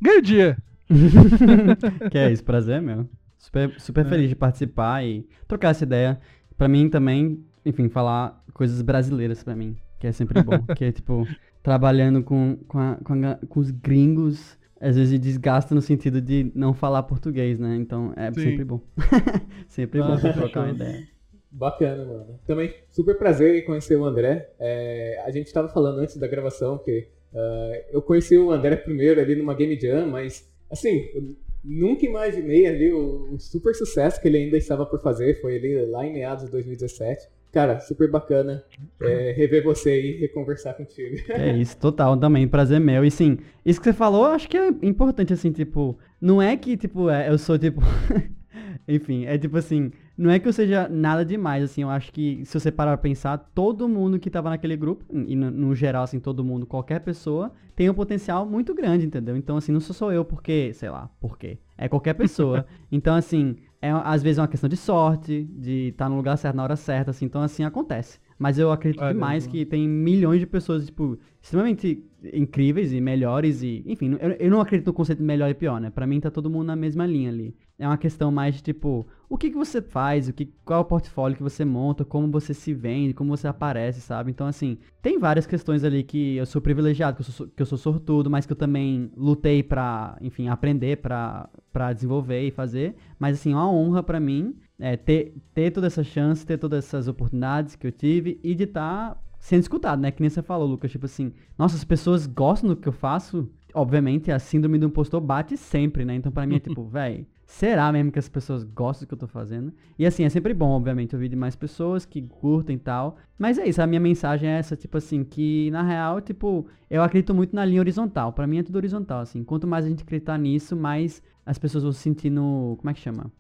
[0.00, 0.58] Ganhei dia!
[2.10, 3.08] que é isso, prazer meu.
[3.38, 4.08] Super, super é.
[4.08, 6.20] feliz de participar e trocar essa ideia.
[6.58, 10.62] Pra mim também, enfim, falar coisas brasileiras pra mim, que é sempre bom.
[10.74, 11.26] que é tipo,
[11.62, 16.52] trabalhando com, com, a, com, a, com os gringos às vezes desgasta no sentido de
[16.54, 17.76] não falar português, né?
[17.76, 18.40] Então é Sim.
[18.42, 18.80] sempre bom.
[19.68, 21.08] sempre Ah, bom trocar uma ideia.
[21.50, 22.40] Bacana, mano.
[22.46, 24.50] Também super prazer em conhecer o André.
[24.58, 29.20] É, a gente estava falando antes da gravação que ah, eu conheci o André primeiro
[29.20, 31.34] ali numa Game Jam, mas assim, eu
[31.64, 35.40] nunca imaginei ali o, o super sucesso que ele ainda estava por fazer.
[35.40, 37.28] Foi ali lá em meados de 2017.
[37.56, 38.62] Cara, super bacana
[39.00, 41.16] é, rever você e reconversar contigo.
[41.30, 43.02] É isso, total, também, prazer meu.
[43.02, 46.54] E sim, isso que você falou, eu acho que é importante, assim, tipo, não é
[46.54, 47.80] que, tipo, é, eu sou, tipo,
[48.86, 52.44] enfim, é tipo assim, não é que eu seja nada demais, assim, eu acho que,
[52.44, 56.04] se você parar pra pensar, todo mundo que tava naquele grupo, e no, no geral,
[56.04, 59.34] assim, todo mundo, qualquer pessoa, tem um potencial muito grande, entendeu?
[59.34, 61.56] Então, assim, não sou só eu porque, sei lá, por quê?
[61.78, 62.66] É qualquer pessoa.
[62.92, 66.56] então, assim, é, às vezes é uma questão de sorte, de estar no lugar certo
[66.56, 68.18] na hora certa, assim, então, assim, acontece.
[68.38, 72.04] Mas eu acredito Olha, demais que tem milhões de pessoas, tipo, extremamente
[72.34, 75.80] incríveis e melhores e, enfim, eu, eu não acredito no conceito de melhor e pior,
[75.80, 75.90] né?
[75.90, 77.54] Pra mim tá todo mundo na mesma linha ali.
[77.78, 80.82] É uma questão mais de, tipo, o que que você faz, o que, qual é
[80.82, 84.30] o portfólio que você monta, como você se vende, como você aparece, sabe?
[84.30, 87.66] Então, assim, tem várias questões ali que eu sou privilegiado, que eu sou, que eu
[87.66, 92.96] sou sortudo, mas que eu também lutei pra, enfim, aprender, pra, pra desenvolver e fazer.
[93.18, 96.84] Mas, assim, é uma honra pra mim é, ter, ter toda essa chance, ter todas
[96.84, 100.10] essas oportunidades que eu tive e de estar sendo escutado, né?
[100.10, 103.48] Que nem você falou, Lucas, tipo assim, nossa, as pessoas gostam do que eu faço.
[103.74, 106.14] Obviamente, a síndrome do impostor bate sempre, né?
[106.14, 109.18] Então, pra mim é tipo, véi, será mesmo que as pessoas gostam do que eu
[109.18, 109.72] tô fazendo?
[109.98, 113.16] E assim, é sempre bom, obviamente, ouvir de mais pessoas que curtem e tal.
[113.38, 117.02] Mas é isso, a minha mensagem é essa, tipo assim, que na real, tipo, eu
[117.02, 118.32] acredito muito na linha horizontal.
[118.32, 119.44] Pra mim é tudo horizontal, assim.
[119.44, 122.76] Quanto mais a gente acreditar nisso, mais as pessoas vão se sentir no.
[122.78, 123.30] Como é que chama?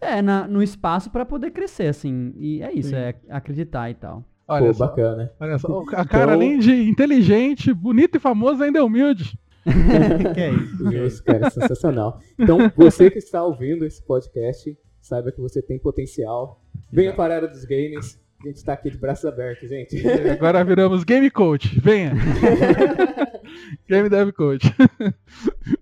[0.00, 2.32] É, na, no espaço pra poder crescer, assim.
[2.36, 2.94] E é isso, Sim.
[2.94, 4.24] é acreditar e tal.
[4.46, 4.86] Olha Pô, só.
[4.86, 5.32] bacana.
[5.40, 5.82] Olha só.
[5.90, 9.36] Ca- cara, Então- além de inteligente, bonito e famoso, ainda é humilde.
[10.34, 10.90] que é isso?
[10.90, 12.20] Justo, cara, sensacional.
[12.38, 16.62] Então, você que está ouvindo esse podcast, saiba que você tem potencial.
[16.92, 18.20] Venha para a área dos games.
[18.42, 19.96] A gente está aqui de braços abertos, gente.
[20.30, 21.80] Agora viramos Game Coach.
[21.80, 22.12] Venha.
[23.88, 24.72] Game Dev Coach.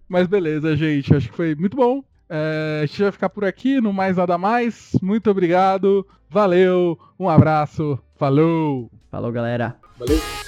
[0.09, 1.15] Mas beleza, gente.
[1.15, 2.03] Acho que foi muito bom.
[2.29, 4.93] É, a gente vai ficar por aqui, no mais nada mais.
[5.03, 6.07] Muito obrigado.
[6.31, 6.99] Valeu.
[7.19, 7.99] Um abraço.
[8.17, 8.91] Falou.
[9.11, 9.77] Falou, galera.
[9.99, 10.46] Valeu.